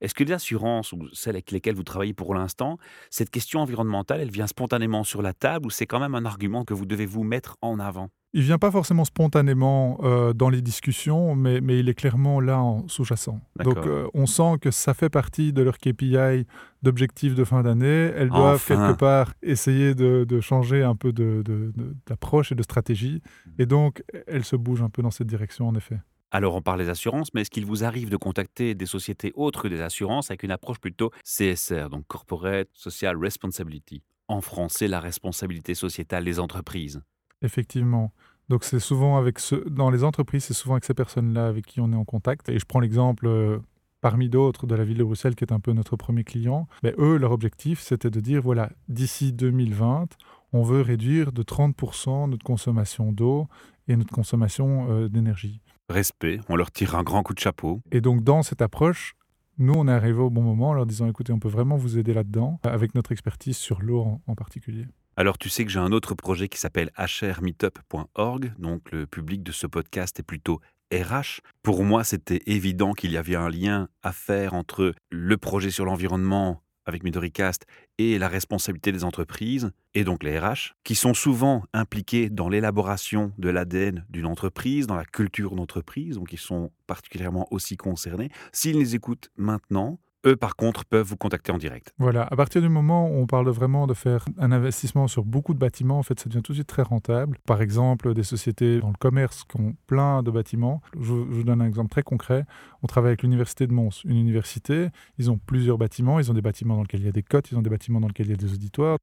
est-ce 0.00 0.14
que 0.14 0.24
les 0.24 0.32
assurances 0.32 0.92
ou 0.92 0.98
celles 1.12 1.36
avec 1.36 1.50
lesquelles 1.50 1.74
vous 1.74 1.82
travaillez 1.82 2.14
pour 2.14 2.34
l'instant, 2.34 2.78
cette 3.10 3.30
question 3.30 3.60
environnementale, 3.60 4.20
elle 4.20 4.30
vient 4.30 4.46
spontanément 4.46 5.04
sur 5.04 5.22
la 5.22 5.32
table 5.32 5.66
ou 5.66 5.70
c'est 5.70 5.86
quand 5.86 6.00
même 6.00 6.14
un 6.14 6.24
argument 6.24 6.64
que 6.64 6.74
vous 6.74 6.86
devez 6.86 7.06
vous 7.06 7.24
mettre 7.24 7.56
en 7.62 7.78
avant? 7.78 8.08
Il 8.34 8.42
vient 8.42 8.58
pas 8.58 8.70
forcément 8.70 9.06
spontanément 9.06 9.98
euh, 10.02 10.34
dans 10.34 10.50
les 10.50 10.60
discussions, 10.60 11.34
mais, 11.34 11.62
mais 11.62 11.78
il 11.80 11.88
est 11.88 11.94
clairement 11.94 12.40
là 12.40 12.60
en 12.60 12.86
sous-jacent. 12.86 13.40
Donc 13.64 13.78
euh, 13.78 14.06
on 14.12 14.26
sent 14.26 14.58
que 14.60 14.70
ça 14.70 14.92
fait 14.92 15.08
partie 15.08 15.54
de 15.54 15.62
leur 15.62 15.78
KPI 15.78 16.44
d'objectifs 16.82 17.34
de 17.34 17.42
fin 17.44 17.62
d'année. 17.62 17.86
Elles 18.14 18.28
doivent 18.28 18.56
Enfin. 18.56 18.76
quelque 18.86 18.98
part 18.98 19.32
essayer 19.42 19.94
de, 19.94 20.24
de 20.28 20.40
changer 20.40 20.82
un 20.82 20.94
peu 20.94 21.12
de- 21.12 21.42
de- 21.42 21.72
de- 21.74 21.96
d'approche 22.06 22.52
et 22.52 22.54
de 22.54 22.62
stratégie. 22.62 23.22
Et 23.58 23.64
donc 23.64 24.02
elles 24.26 24.44
se 24.44 24.56
bougent 24.56 24.82
un 24.82 24.90
peu 24.90 25.00
dans 25.00 25.10
cette 25.10 25.26
direction, 25.26 25.66
en 25.66 25.74
effet. 25.74 25.98
Alors 26.30 26.54
on 26.54 26.62
parle 26.62 26.80
des 26.80 26.90
assurances, 26.90 27.32
mais 27.32 27.40
est-ce 27.40 27.50
qu'il 27.50 27.64
vous 27.64 27.84
arrive 27.84 28.10
de 28.10 28.16
contacter 28.16 28.74
des 28.74 28.86
sociétés 28.86 29.32
autres 29.34 29.62
que 29.62 29.68
des 29.68 29.80
assurances 29.80 30.30
avec 30.30 30.42
une 30.42 30.50
approche 30.50 30.78
plutôt 30.78 31.10
CSR, 31.24 31.88
donc 31.90 32.06
Corporate 32.06 32.68
Social 32.74 33.16
Responsibility? 33.16 34.02
En 34.28 34.42
français, 34.42 34.88
la 34.88 35.00
responsabilité 35.00 35.74
sociétale 35.74 36.24
des 36.24 36.38
entreprises. 36.38 37.00
Effectivement. 37.40 38.12
Donc 38.50 38.64
c'est 38.64 38.80
souvent 38.80 39.16
avec 39.16 39.38
ce, 39.38 39.54
dans 39.54 39.90
les 39.90 40.04
entreprises, 40.04 40.44
c'est 40.44 40.54
souvent 40.54 40.74
avec 40.74 40.84
ces 40.84 40.94
personnes-là 40.94 41.46
avec 41.46 41.64
qui 41.64 41.80
on 41.80 41.92
est 41.92 41.96
en 41.96 42.04
contact. 42.04 42.50
Et 42.50 42.58
je 42.58 42.64
prends 42.66 42.80
l'exemple 42.80 43.26
euh, 43.26 43.58
parmi 44.02 44.28
d'autres 44.28 44.66
de 44.66 44.74
la 44.74 44.84
ville 44.84 44.98
de 44.98 45.04
Bruxelles 45.04 45.34
qui 45.34 45.44
est 45.44 45.52
un 45.52 45.60
peu 45.60 45.72
notre 45.72 45.96
premier 45.96 46.24
client. 46.24 46.66
Mais 46.82 46.94
eux, 46.98 47.16
leur 47.16 47.32
objectif, 47.32 47.80
c'était 47.80 48.10
de 48.10 48.20
dire 48.20 48.42
voilà, 48.42 48.70
d'ici 48.88 49.32
2020, 49.32 50.08
on 50.52 50.62
veut 50.62 50.82
réduire 50.82 51.32
de 51.32 51.42
30% 51.42 52.30
notre 52.30 52.44
consommation 52.44 53.12
d'eau 53.12 53.48
et 53.86 53.96
notre 53.96 54.12
consommation 54.12 54.90
euh, 54.90 55.08
d'énergie. 55.08 55.60
Respect, 55.88 56.40
on 56.48 56.56
leur 56.56 56.70
tire 56.70 56.94
un 56.96 57.02
grand 57.02 57.22
coup 57.22 57.34
de 57.34 57.38
chapeau. 57.38 57.80
Et 57.92 58.00
donc 58.00 58.22
dans 58.22 58.42
cette 58.42 58.60
approche, 58.62 59.14
nous, 59.60 59.74
on 59.74 59.88
est 59.88 59.92
arrivé 59.92 60.20
au 60.20 60.30
bon 60.30 60.42
moment 60.42 60.68
en 60.68 60.74
leur 60.74 60.86
disant 60.86 61.08
écoutez, 61.08 61.32
on 61.32 61.40
peut 61.40 61.48
vraiment 61.48 61.76
vous 61.76 61.98
aider 61.98 62.14
là-dedans, 62.14 62.60
avec 62.62 62.94
notre 62.94 63.10
expertise 63.12 63.56
sur 63.56 63.80
l'eau 63.82 64.00
en- 64.02 64.22
en 64.26 64.34
particulier. 64.36 64.86
Alors 65.16 65.36
tu 65.38 65.48
sais 65.48 65.64
que 65.64 65.70
j'ai 65.70 65.80
un 65.80 65.90
autre 65.90 66.14
projet 66.14 66.48
qui 66.48 66.58
s'appelle 66.58 66.90
hrmeetup.org, 66.96 68.52
donc 68.58 68.90
le 68.92 69.06
public 69.06 69.42
de 69.42 69.50
ce 69.50 69.66
podcast 69.66 70.20
est 70.20 70.22
plutôt 70.22 70.60
RH. 70.92 71.40
Pour 71.62 71.84
moi, 71.84 72.04
c'était 72.04 72.40
évident 72.46 72.92
qu'il 72.92 73.10
y 73.12 73.16
avait 73.16 73.34
un 73.34 73.48
lien 73.50 73.88
à 74.02 74.12
faire 74.12 74.54
entre 74.54 74.94
le 75.10 75.36
projet 75.36 75.70
sur 75.70 75.84
l'environnement 75.84 76.62
avec 76.88 77.04
Midoricast 77.04 77.66
et 77.98 78.18
la 78.18 78.28
responsabilité 78.28 78.90
des 78.90 79.04
entreprises, 79.04 79.70
et 79.94 80.04
donc 80.04 80.24
les 80.24 80.38
RH, 80.38 80.74
qui 80.84 80.94
sont 80.94 81.14
souvent 81.14 81.62
impliqués 81.72 82.30
dans 82.30 82.48
l'élaboration 82.48 83.32
de 83.38 83.50
l'ADN 83.50 84.06
d'une 84.08 84.26
entreprise, 84.26 84.86
dans 84.86 84.96
la 84.96 85.04
culture 85.04 85.54
d'entreprise, 85.54 86.16
donc 86.16 86.32
ils 86.32 86.38
sont 86.38 86.72
particulièrement 86.86 87.46
aussi 87.50 87.76
concernés. 87.76 88.30
S'ils 88.52 88.78
les 88.78 88.94
écoutent 88.94 89.30
maintenant, 89.36 90.00
eux 90.26 90.36
par 90.36 90.56
contre 90.56 90.84
peuvent 90.84 91.06
vous 91.06 91.16
contacter 91.16 91.52
en 91.52 91.58
direct. 91.58 91.92
Voilà, 91.98 92.22
à 92.30 92.36
partir 92.36 92.60
du 92.60 92.68
moment 92.68 93.08
où 93.08 93.14
on 93.14 93.26
parle 93.26 93.48
vraiment 93.50 93.86
de 93.86 93.94
faire 93.94 94.24
un 94.38 94.52
investissement 94.52 95.08
sur 95.08 95.24
beaucoup 95.24 95.54
de 95.54 95.58
bâtiments, 95.58 95.98
en 95.98 96.02
fait, 96.02 96.18
ça 96.18 96.28
devient 96.28 96.42
tout 96.42 96.52
de 96.52 96.56
suite 96.56 96.68
très 96.68 96.82
rentable. 96.82 97.38
Par 97.46 97.62
exemple, 97.62 98.14
des 98.14 98.22
sociétés 98.22 98.80
dans 98.80 98.88
le 98.88 98.98
commerce 98.98 99.44
qui 99.44 99.60
ont 99.60 99.74
plein 99.86 100.22
de 100.22 100.30
bâtiments. 100.30 100.80
Je, 100.98 101.12
vous 101.12 101.44
donne 101.44 101.62
un 101.62 101.66
exemple 101.66 101.90
très 101.90 102.02
concret. 102.02 102.44
On 102.82 102.86
travaille 102.86 103.10
avec 103.10 103.22
l'université 103.22 103.66
de 103.66 103.72
Mons. 103.72 104.02
Une 104.04 104.16
université, 104.16 104.88
ils 105.18 105.30
ont 105.30 105.38
plusieurs 105.38 105.78
bâtiments. 105.78 106.18
Ils 106.18 106.30
ont 106.30 106.34
des 106.34 106.42
bâtiments 106.42 106.76
dans 106.76 106.82
lesquels 106.82 107.00
il 107.00 107.06
y 107.06 107.10
a 107.10 107.12
des 107.12 107.22
cotes, 107.22 107.50
ils 107.50 107.58
ont 107.58 107.62
des 107.62 107.70
bâtiments 107.70 108.00
dans 108.00 108.08
lesquels 108.08 108.26
il 108.26 108.30
y 108.30 108.34
a 108.34 108.36
des 108.36 108.52
auditoires. 108.52 108.98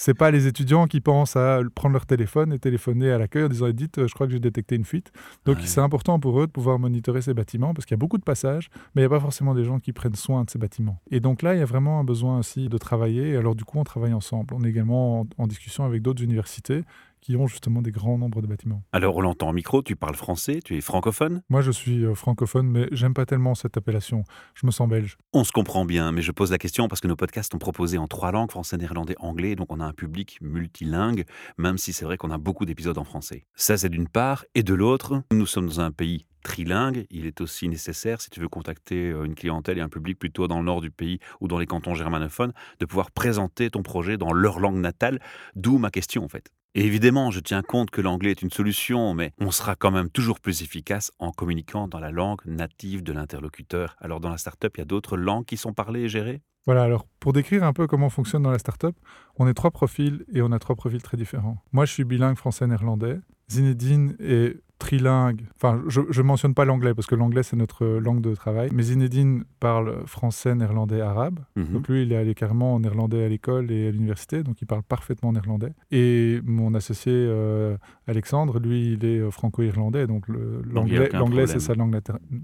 C'est 0.00 0.14
pas 0.14 0.30
les 0.30 0.46
étudiants 0.46 0.86
qui 0.86 1.00
pensent 1.00 1.34
à 1.34 1.58
prendre 1.74 1.94
leur 1.94 2.06
téléphone 2.06 2.52
et 2.52 2.60
téléphoner 2.60 3.10
à 3.10 3.18
l'accueil 3.18 3.42
en 3.42 3.48
disant 3.48 3.68
dites, 3.70 4.06
je 4.06 4.14
crois 4.14 4.28
que 4.28 4.32
j'ai 4.32 4.38
détecté 4.38 4.76
une 4.76 4.84
fuite. 4.84 5.10
Donc 5.44 5.56
Ouais. 5.56 5.62
c'est 5.66 5.80
important 5.80 6.20
pour 6.20 6.40
eux 6.40 6.46
de 6.46 6.52
pouvoir 6.52 6.78
monitorer 6.78 7.20
ces 7.20 7.34
bâtiments 7.34 7.74
parce 7.74 7.84
qu'il 7.84 7.96
y 7.96 7.98
a 7.98 8.04
beaucoup 8.04 8.16
de 8.16 8.22
passages, 8.22 8.70
mais 8.94 9.02
il 9.02 9.04
n'y 9.04 9.06
a 9.06 9.08
pas 9.10 9.18
forcément 9.18 9.56
des 9.56 9.64
gens 9.64 9.80
qui 9.80 9.92
prennent 9.92 10.14
soin 10.14 10.44
de 10.44 10.50
ces 10.50 10.58
bâtiments. 10.60 11.00
Et 11.10 11.18
donc 11.18 11.42
là, 11.42 11.56
il 11.56 11.58
y 11.58 11.62
a 11.62 11.66
vraiment 11.66 11.98
un 11.98 12.04
besoin 12.04 12.38
aussi 12.38 12.68
de 12.68 12.78
travailler. 12.78 13.36
Alors 13.36 13.56
du 13.56 13.64
coup, 13.64 13.80
on 13.80 13.82
travaille 13.84 14.12
ensemble. 14.12 14.54
On 14.54 14.62
est 14.62 14.68
également 14.68 15.22
en, 15.22 15.26
en 15.36 15.46
discussion 15.48 15.84
avec 15.84 16.00
d'autres 16.00 16.22
universités 16.22 16.84
qui 17.20 17.36
ont 17.36 17.46
justement 17.46 17.82
des 17.82 17.90
grands 17.90 18.18
nombres 18.18 18.42
de 18.42 18.46
bâtiments. 18.46 18.82
Alors 18.92 19.16
on 19.16 19.20
l'entend 19.20 19.50
au 19.50 19.52
micro, 19.52 19.82
tu 19.82 19.96
parles 19.96 20.14
français, 20.14 20.60
tu 20.64 20.76
es 20.76 20.80
francophone? 20.80 21.42
Moi, 21.48 21.62
je 21.62 21.70
suis 21.70 22.04
euh, 22.04 22.14
francophone, 22.14 22.68
mais 22.68 22.88
j'aime 22.92 23.14
pas 23.14 23.26
tellement 23.26 23.54
cette 23.54 23.76
appellation. 23.76 24.24
Je 24.54 24.66
me 24.66 24.70
sens 24.70 24.88
belge. 24.88 25.16
On 25.32 25.44
se 25.44 25.52
comprend 25.52 25.84
bien, 25.84 26.12
mais 26.12 26.22
je 26.22 26.32
pose 26.32 26.50
la 26.50 26.58
question 26.58 26.88
parce 26.88 27.00
que 27.00 27.08
nos 27.08 27.16
podcasts 27.16 27.52
sont 27.52 27.58
proposés 27.58 27.98
en 27.98 28.06
trois 28.06 28.32
langues, 28.32 28.50
français, 28.50 28.76
néerlandais, 28.76 29.16
anglais, 29.18 29.56
donc 29.56 29.72
on 29.72 29.80
a 29.80 29.84
un 29.84 29.92
public 29.92 30.38
multilingue, 30.40 31.24
même 31.56 31.78
si 31.78 31.92
c'est 31.92 32.04
vrai 32.04 32.16
qu'on 32.16 32.30
a 32.30 32.38
beaucoup 32.38 32.64
d'épisodes 32.64 32.98
en 32.98 33.04
français. 33.04 33.46
Ça, 33.54 33.76
c'est 33.76 33.88
d'une 33.88 34.08
part. 34.08 34.44
Et 34.54 34.62
de 34.62 34.74
l'autre, 34.74 35.22
nous 35.32 35.46
sommes 35.46 35.66
dans 35.66 35.80
un 35.80 35.90
pays 35.90 36.26
trilingue. 36.42 37.06
Il 37.10 37.26
est 37.26 37.40
aussi 37.40 37.68
nécessaire, 37.68 38.20
si 38.20 38.30
tu 38.30 38.40
veux 38.40 38.48
contacter 38.48 39.10
euh, 39.10 39.24
une 39.24 39.34
clientèle 39.34 39.78
et 39.78 39.80
un 39.80 39.88
public 39.88 40.18
plutôt 40.18 40.48
dans 40.48 40.58
le 40.58 40.64
nord 40.64 40.80
du 40.80 40.90
pays 40.90 41.18
ou 41.40 41.48
dans 41.48 41.58
les 41.58 41.66
cantons 41.66 41.94
germanophones, 41.94 42.52
de 42.80 42.86
pouvoir 42.86 43.10
présenter 43.10 43.70
ton 43.70 43.82
projet 43.82 44.16
dans 44.16 44.32
leur 44.32 44.60
langue 44.60 44.78
natale, 44.78 45.20
d'où 45.56 45.78
ma 45.78 45.90
question 45.90 46.24
en 46.24 46.28
fait. 46.28 46.50
Évidemment, 46.80 47.32
je 47.32 47.40
tiens 47.40 47.62
compte 47.62 47.90
que 47.90 48.00
l'anglais 48.00 48.30
est 48.30 48.40
une 48.40 48.52
solution, 48.52 49.12
mais 49.12 49.32
on 49.40 49.50
sera 49.50 49.74
quand 49.74 49.90
même 49.90 50.08
toujours 50.10 50.38
plus 50.38 50.62
efficace 50.62 51.10
en 51.18 51.32
communiquant 51.32 51.88
dans 51.88 51.98
la 51.98 52.12
langue 52.12 52.40
native 52.46 53.02
de 53.02 53.12
l'interlocuteur. 53.12 53.96
Alors 54.00 54.20
dans 54.20 54.28
la 54.28 54.38
startup, 54.38 54.76
il 54.76 54.78
y 54.78 54.82
a 54.82 54.84
d'autres 54.84 55.16
langues 55.16 55.44
qui 55.44 55.56
sont 55.56 55.72
parlées 55.72 56.02
et 56.02 56.08
gérées? 56.08 56.40
Voilà, 56.66 56.84
alors 56.84 57.04
pour 57.18 57.32
décrire 57.32 57.64
un 57.64 57.72
peu 57.72 57.88
comment 57.88 58.10
fonctionne 58.10 58.44
dans 58.44 58.52
la 58.52 58.60
startup, 58.60 58.94
on 59.40 59.48
est 59.48 59.54
trois 59.54 59.72
profils 59.72 60.24
et 60.32 60.40
on 60.40 60.52
a 60.52 60.60
trois 60.60 60.76
profils 60.76 61.02
très 61.02 61.16
différents. 61.16 61.56
Moi, 61.72 61.84
je 61.84 61.92
suis 61.92 62.04
bilingue 62.04 62.36
français-néerlandais. 62.36 63.18
Zinedine 63.50 64.14
est 64.20 64.62
trilingue. 64.78 65.42
Enfin, 65.56 65.82
je 65.88 66.00
ne 66.00 66.22
mentionne 66.22 66.54
pas 66.54 66.64
l'anglais 66.64 66.94
parce 66.94 67.06
que 67.06 67.14
l'anglais, 67.14 67.42
c'est 67.42 67.56
notre 67.56 67.86
langue 67.86 68.20
de 68.20 68.34
travail. 68.34 68.70
Mais 68.72 68.84
Zinedine 68.84 69.44
parle 69.60 70.06
français, 70.06 70.54
néerlandais, 70.54 71.00
arabe. 71.00 71.40
Mhm. 71.56 71.72
Donc 71.72 71.88
lui, 71.88 72.02
il 72.02 72.12
est 72.12 72.16
allé 72.16 72.34
carrément 72.34 72.74
en 72.74 72.80
néerlandais 72.80 73.24
à 73.24 73.28
l'école 73.28 73.70
et 73.70 73.88
à 73.88 73.90
l'université, 73.90 74.42
donc 74.42 74.60
il 74.62 74.66
parle 74.66 74.82
parfaitement 74.82 75.32
néerlandais. 75.32 75.72
Et 75.90 76.40
mon 76.44 76.74
associé 76.74 77.12
euh, 77.12 77.76
Alexandre, 78.06 78.58
lui, 78.58 78.92
il 78.92 79.04
est 79.04 79.18
euh, 79.18 79.30
franco-irlandais, 79.30 80.06
donc 80.06 80.26
l'anglais, 80.28 81.46
c'est 81.46 81.60
sa 81.60 81.74
langue 81.74 81.98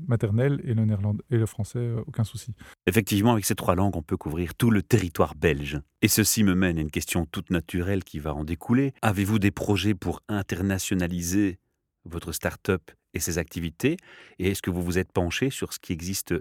maternelle 0.08 0.60
et 0.64 0.74
le 0.74 0.84
néerlandais 0.84 1.22
et 1.30 1.36
le 1.36 1.46
français, 1.46 1.78
euh, 1.78 2.02
aucun 2.06 2.24
souci. 2.24 2.54
Effectivement, 2.86 3.32
avec 3.32 3.44
ces 3.44 3.54
trois 3.54 3.74
langues, 3.74 3.96
on 3.96 4.02
peut 4.02 4.16
couvrir 4.16 4.54
tout 4.54 4.70
le 4.70 4.82
territoire 4.82 5.34
belge. 5.34 5.80
Et 6.02 6.08
ceci 6.08 6.44
me 6.44 6.54
mène 6.54 6.78
à 6.78 6.80
une 6.80 6.90
question 6.90 7.24
toute 7.24 7.50
naturelle 7.50 8.04
qui 8.04 8.18
va 8.18 8.34
en 8.34 8.44
découler. 8.44 8.92
Avez-vous 9.02 9.38
des 9.38 9.50
projets 9.50 9.94
pour 9.94 10.20
internationaliser 10.28 11.58
votre 12.04 12.32
start-up 12.32 12.90
et 13.14 13.20
ses 13.20 13.38
activités 13.38 13.96
Et 14.38 14.50
est-ce 14.50 14.62
que 14.62 14.70
vous 14.70 14.82
vous 14.82 14.98
êtes 14.98 15.12
penché 15.12 15.50
sur 15.50 15.72
ce 15.72 15.78
qui 15.78 15.92
existe 15.92 16.34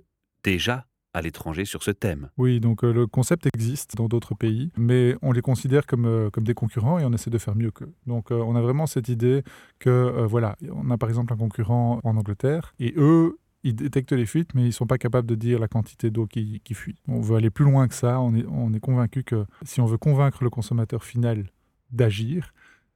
déjà 0.44 0.86
à 1.14 1.22
l'étranger 1.22 1.66
sur 1.66 1.84
ce 1.84 1.92
thème? 1.92 2.30
Oui, 2.38 2.60
donc 2.60 2.84
euh, 2.84 2.92
le 2.92 3.06
concept 3.06 3.48
existe 3.54 3.96
dans 3.96 4.08
d'autres 4.08 4.34
pays, 4.34 4.72
mais 4.78 5.16
on 5.22 5.32
les 5.32 5.42
considère 5.42 5.86
comme, 5.86 6.06
euh, 6.06 6.30
comme 6.32 6.44
des 6.44 6.56
concurrents 6.56 6.98
et 6.98 7.06
on 7.06 7.14
essaie 7.14 7.30
de 7.30 7.38
faire 7.38 7.56
mieux 7.56 7.72
qu'eux. 7.72 7.94
Donc 8.08 8.32
euh, 8.32 8.40
on 8.40 8.56
a 8.56 8.62
vraiment 8.62 8.88
cette 8.88 9.10
idée 9.10 9.44
que, 9.80 10.26
voilà, 10.26 10.56
on 10.72 10.90
a 10.90 10.98
par 10.98 11.10
exemple 11.10 11.32
un 11.34 11.38
concurrent 11.38 12.00
en 12.04 12.18
Angleterre 12.18 12.74
et 12.80 12.94
eux, 12.98 13.38
ils 13.64 13.76
détectent 13.76 14.12
les 14.12 14.26
fuites, 14.26 14.56
mais 14.56 14.64
ils 14.64 14.68
ne 14.68 14.72
sont 14.72 14.88
pas 14.88 14.98
capables 14.98 15.28
de 15.28 15.36
dire 15.36 15.60
la 15.60 15.70
quantité 15.70 16.10
d'eau 16.10 16.26
qui, 16.26 16.62
fuit. 16.74 16.98
On 17.08 17.22
veut 17.22 17.38
aller 17.38 17.50
plus 17.50 17.64
loin 17.64 17.88
que 17.88 17.96
ça. 17.96 18.20
On 18.20 18.74
est 18.74 18.80
convaincu 18.82 19.24
que 19.24 19.46
si 19.64 19.80
on 19.80 19.86
veut 19.86 19.98
convaincre 19.98 20.44
le 20.44 20.50
consommateur 20.50 21.06
final 21.06 21.46
d'agir, 21.90 22.54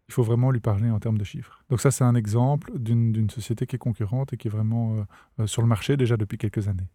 il 0.10 0.13
faut 0.13 0.24
vraiment 0.24 0.52
lui 0.52 0.60
parler 0.60 0.89
en 0.89 1.00
termes 1.00 1.17
de 1.17 1.24
chiffres. 1.24 1.63
Donc 1.70 1.82
ça, 1.82 1.91
c'est 1.91 2.04
un 2.04 2.15
exemple 2.15 2.72
d'une 2.78 3.30
société 3.30 3.65
qui 3.65 3.76
est 3.76 3.80
concurrente 3.80 4.34
et 4.34 4.38
qui 4.38 4.48
est 4.48 4.52
vraiment 4.52 4.96
euh, 4.96 5.04
euh, 5.41 5.48
sur 5.48 5.62
le 5.62 5.67
marché 5.67 5.98
déjà 5.98 6.15
depuis 6.15 6.38
quelques 6.38 6.67
années. 6.67 6.88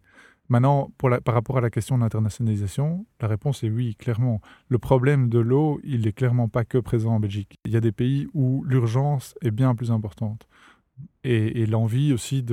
Maintenant, 0.49 0.91
par 0.97 1.33
rapport 1.33 1.57
à 1.57 1.61
la 1.61 1.69
question 1.69 1.97
de 1.97 2.03
l'internationalisation, 2.03 3.05
la 3.21 3.29
réponse 3.29 3.63
est 3.63 3.69
oui, 3.69 3.95
clairement. 3.95 4.41
Le 4.67 4.77
problème 4.77 5.29
de 5.29 5.39
l'eau, 5.39 5.79
il 5.85 6.01
n'est 6.01 6.11
clairement 6.11 6.49
pas 6.49 6.65
que 6.65 6.77
présent 6.79 7.15
en 7.15 7.19
Belgique. 7.19 7.59
Il 7.63 7.71
y 7.71 7.77
a 7.77 7.81
des 7.81 7.93
pays 7.93 8.27
où 8.33 8.65
l'urgence 8.65 9.35
est 9.41 9.51
bien 9.51 9.73
plus 9.73 9.89
importante 9.89 10.45
et, 11.23 11.65
l'envie 11.65 12.11
aussi 12.11 12.45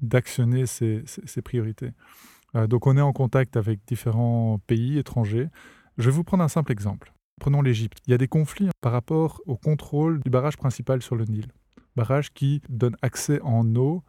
d'actionner 0.00 0.64
ces 0.64 1.42
priorités. 1.44 1.90
Euh, 2.54 2.66
donc 2.66 2.86
on 2.86 2.96
est 2.96 3.02
en 3.02 3.12
contact 3.12 3.56
avec 3.56 3.80
différents 3.86 4.58
pays 4.66 4.98
étrangers. 4.98 5.48
Je 5.98 6.08
vais 6.08 6.16
vous 6.16 6.24
prendre 6.24 6.42
un 6.42 6.48
simple 6.48 6.72
exemple. 6.72 7.12
Prenons 7.38 7.62
l'Égypte. 7.62 7.98
Il 8.06 8.10
y 8.10 8.14
a 8.14 8.18
des 8.18 8.28
conflits 8.28 8.68
par 8.80 8.92
rapport 8.92 9.40
au 9.46 9.56
contrôle 9.56 10.20
du 10.20 10.30
barrage 10.30 10.56
principal 10.56 11.02
sur 11.02 11.16
le 11.16 11.24
Nil. 11.24 11.48
Barrage 11.96 12.32
qui 12.32 12.62
donne 12.68 12.96
accès 13.02 13.40
en 13.42 13.74
eau 13.76 14.02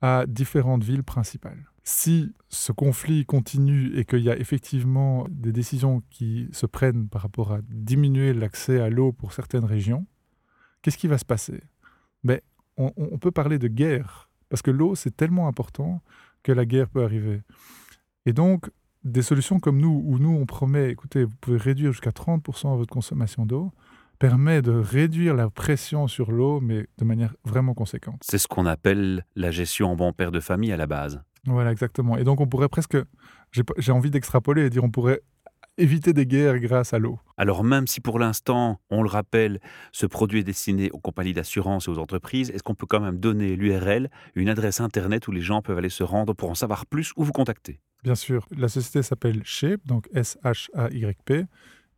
à 0.00 0.24
différentes 0.26 0.84
villes 0.84 1.04
principales. 1.04 1.66
Si 1.82 2.34
ce 2.48 2.72
conflit 2.72 3.24
continue 3.24 3.96
et 3.96 4.04
qu'il 4.04 4.20
y 4.20 4.30
a 4.30 4.36
effectivement 4.36 5.26
des 5.30 5.52
décisions 5.52 6.02
qui 6.10 6.48
se 6.52 6.66
prennent 6.66 7.08
par 7.08 7.22
rapport 7.22 7.52
à 7.52 7.60
diminuer 7.68 8.32
l'accès 8.32 8.80
à 8.80 8.90
l'eau 8.90 9.12
pour 9.12 9.32
certaines 9.32 9.64
régions, 9.64 10.06
qu'est-ce 10.82 10.98
qui 10.98 11.08
va 11.08 11.18
se 11.18 11.24
passer? 11.24 11.62
Mais 12.22 12.42
on, 12.76 12.92
on 12.96 13.18
peut 13.18 13.30
parler 13.30 13.58
de 13.58 13.68
guerre, 13.68 14.30
parce 14.48 14.62
que 14.62 14.70
l'eau, 14.70 14.94
c'est 14.94 15.16
tellement 15.16 15.48
important 15.48 16.02
que 16.42 16.52
la 16.52 16.66
guerre 16.66 16.88
peut 16.88 17.02
arriver. 17.02 17.42
Et 18.26 18.32
donc, 18.32 18.70
des 19.04 19.22
solutions 19.22 19.60
comme 19.60 19.78
nous, 19.78 20.02
où 20.04 20.18
nous, 20.18 20.36
on 20.36 20.46
promet, 20.46 20.90
écoutez, 20.90 21.24
vous 21.24 21.34
pouvez 21.40 21.56
réduire 21.56 21.92
jusqu'à 21.92 22.10
30% 22.10 22.76
votre 22.76 22.92
consommation 22.92 23.46
d'eau, 23.46 23.72
permet 24.18 24.60
de 24.60 24.72
réduire 24.72 25.34
la 25.34 25.48
pression 25.48 26.06
sur 26.06 26.30
l'eau, 26.30 26.60
mais 26.60 26.86
de 26.98 27.04
manière 27.04 27.34
vraiment 27.44 27.72
conséquente. 27.72 28.20
C'est 28.22 28.38
ce 28.38 28.46
qu'on 28.46 28.66
appelle 28.66 29.24
la 29.34 29.50
gestion 29.50 29.92
en 29.92 29.96
bon 29.96 30.12
père 30.12 30.30
de 30.30 30.40
famille 30.40 30.72
à 30.72 30.76
la 30.76 30.86
base. 30.86 31.22
Voilà, 31.46 31.72
exactement. 31.72 32.18
Et 32.18 32.24
donc, 32.24 32.40
on 32.40 32.46
pourrait 32.46 32.68
presque, 32.68 32.98
j'ai 33.78 33.92
envie 33.92 34.10
d'extrapoler 34.10 34.66
et 34.66 34.70
dire, 34.70 34.84
on 34.84 34.90
pourrait 34.90 35.22
éviter 35.78 36.12
des 36.12 36.26
guerres 36.26 36.58
grâce 36.58 36.92
à 36.92 36.98
l'eau. 36.98 37.18
Alors 37.38 37.64
même 37.64 37.86
si 37.86 38.00
pour 38.00 38.18
l'instant, 38.18 38.80
on 38.90 39.02
le 39.02 39.08
rappelle, 39.08 39.60
ce 39.92 40.04
produit 40.04 40.40
est 40.40 40.44
destiné 40.44 40.90
aux 40.90 40.98
compagnies 40.98 41.32
d'assurance 41.32 41.88
et 41.88 41.90
aux 41.90 41.98
entreprises, 41.98 42.50
est-ce 42.50 42.62
qu'on 42.62 42.74
peut 42.74 42.86
quand 42.86 43.00
même 43.00 43.18
donner 43.18 43.56
l'URL, 43.56 44.10
une 44.34 44.50
adresse 44.50 44.80
Internet 44.80 45.26
où 45.28 45.32
les 45.32 45.40
gens 45.40 45.62
peuvent 45.62 45.78
aller 45.78 45.88
se 45.88 46.02
rendre 46.02 46.34
pour 46.34 46.50
en 46.50 46.54
savoir 46.54 46.84
plus 46.84 47.12
ou 47.16 47.24
vous 47.24 47.32
contacter? 47.32 47.80
Bien 48.02 48.14
sûr, 48.14 48.46
la 48.56 48.68
société 48.68 49.02
s'appelle 49.02 49.42
Shape, 49.44 49.80
donc 49.86 50.08
S-H-A-Y-P, 50.14 51.44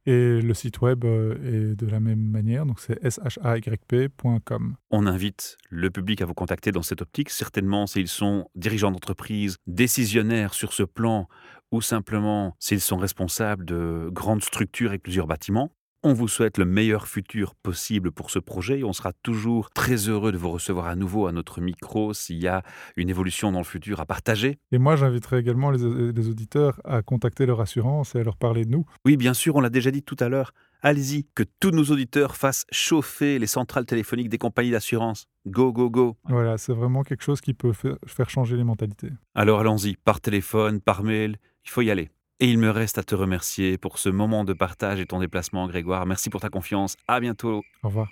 et 0.05 0.41
le 0.41 0.55
site 0.55 0.81
web 0.81 1.05
euh, 1.05 1.73
est 1.73 1.77
de 1.77 1.87
la 1.87 2.01
même 2.01 2.19
manière, 2.19 2.67
donc 2.67 2.81
c'est 2.81 2.99
shayp.com. 3.09 4.75
On 4.91 5.07
invite 5.07 5.57
le 5.71 5.91
public 5.91 6.21
à 6.23 6.27
vous 6.27 6.35
contacter 6.35 6.73
dans 6.73 6.83
cette 6.83 7.03
optique, 7.03 7.31
certainement 7.31 7.87
s'ils 7.87 8.09
sont 8.09 8.49
dirigeants 8.57 8.91
d'entreprise, 8.91 9.59
décisionnaires 9.69 10.55
sur 10.55 10.73
ce 10.73 10.83
plan, 10.83 11.29
ou 11.71 11.81
simplement 11.81 12.57
s'ils 12.59 12.81
sont 12.81 12.97
responsables 12.97 13.65
de 13.65 14.09
grandes 14.13 14.43
structures 14.43 14.91
avec 14.91 15.03
plusieurs 15.03 15.29
bâtiments. 15.29 15.73
On 16.05 16.15
vous 16.15 16.27
souhaite 16.27 16.59
le 16.59 16.65
meilleur 16.65 17.07
futur 17.07 17.55
possible 17.55 18.11
pour 18.11 18.31
ce 18.31 18.41
projet 18.41 18.81
et 18.81 18.85
on 18.85 18.93
sera 18.93 19.13
toujours 19.13 19.71
très 19.71 20.09
heureux 20.09 20.33
de 20.33 20.37
vous 20.37 20.51
recevoir 20.51 20.87
à 20.87 20.97
nouveau 20.97 21.29
à 21.29 21.33
notre 21.33 21.61
micro 21.61 22.13
s'il 22.13 22.43
y 22.43 22.49
a 22.49 22.65
une 22.97 23.09
évolution 23.09 23.53
dans 23.53 23.61
le 23.61 23.65
futur 23.65 24.01
à 24.01 24.05
partager. 24.05 24.59
Et 24.73 24.79
moi, 24.79 24.97
j'inviterai 24.97 25.39
également 25.39 25.71
les, 25.71 26.29
auditeurs 26.29 26.81
à 26.85 27.03
contacter 27.03 27.47
leur 27.47 27.61
assurance 27.61 28.17
et 28.17 28.19
à 28.19 28.25
leur 28.25 28.37
parler 28.37 28.65
de 28.65 28.71
nous. 28.71 28.85
Oui, 29.05 29.17
bien 29.17 29.33
sûr, 29.33 29.55
on 29.55 29.61
l'a 29.61 29.71
déjà 29.71 29.93
dit 29.93 30.03
tout 30.03 30.17
à 30.19 30.29
l'heure. 30.29 30.55
Allez-y, 30.83 31.25
que 31.37 31.45
tous 31.61 31.71
nos 31.71 31.85
auditeurs 31.85 32.35
fassent 32.35 32.67
chauffer 32.73 33.39
les 33.39 33.47
centrales 33.47 33.87
téléphoniques 33.87 34.29
des 34.29 34.39
compagnies 34.39 34.73
d'assurance. 34.73 35.29
Go, 35.47 35.73
go, 35.73 35.89
go. 35.89 36.17
Voilà, 36.25 36.59
c'est 36.59 36.73
vraiment 36.73 37.05
quelque 37.05 37.23
chose 37.23 37.41
qui 37.41 37.55
peut 37.55 37.73
faire 37.73 38.29
changer 38.29 38.57
les 38.57 38.65
mentalités. 38.65 39.11
Alors 39.37 39.61
allons-y, 39.61 39.95
par 39.95 40.21
téléphone, 40.21 40.81
par 40.81 41.05
mail, 41.05 41.37
il 41.65 41.71
faut 41.71 41.83
y 41.83 41.93
aller. 41.93 42.11
Et 42.43 42.47
il 42.47 42.59
me 42.59 42.71
reste 42.71 42.99
à 42.99 43.05
te 43.05 43.15
remercier 43.15 43.79
pour 43.79 43.99
ce 43.99 44.09
moment 44.09 44.43
de 44.43 44.53
partage 44.53 44.99
et 44.99 45.07
ton 45.07 45.21
déplacement, 45.21 45.69
Grégoire. 45.69 46.07
Merci 46.07 46.29
pour 46.29 46.41
ta 46.41 46.49
confiance. 46.49 46.97
À 47.07 47.21
bientôt. 47.21 47.63
Au 47.85 47.89
revoir. 47.89 48.09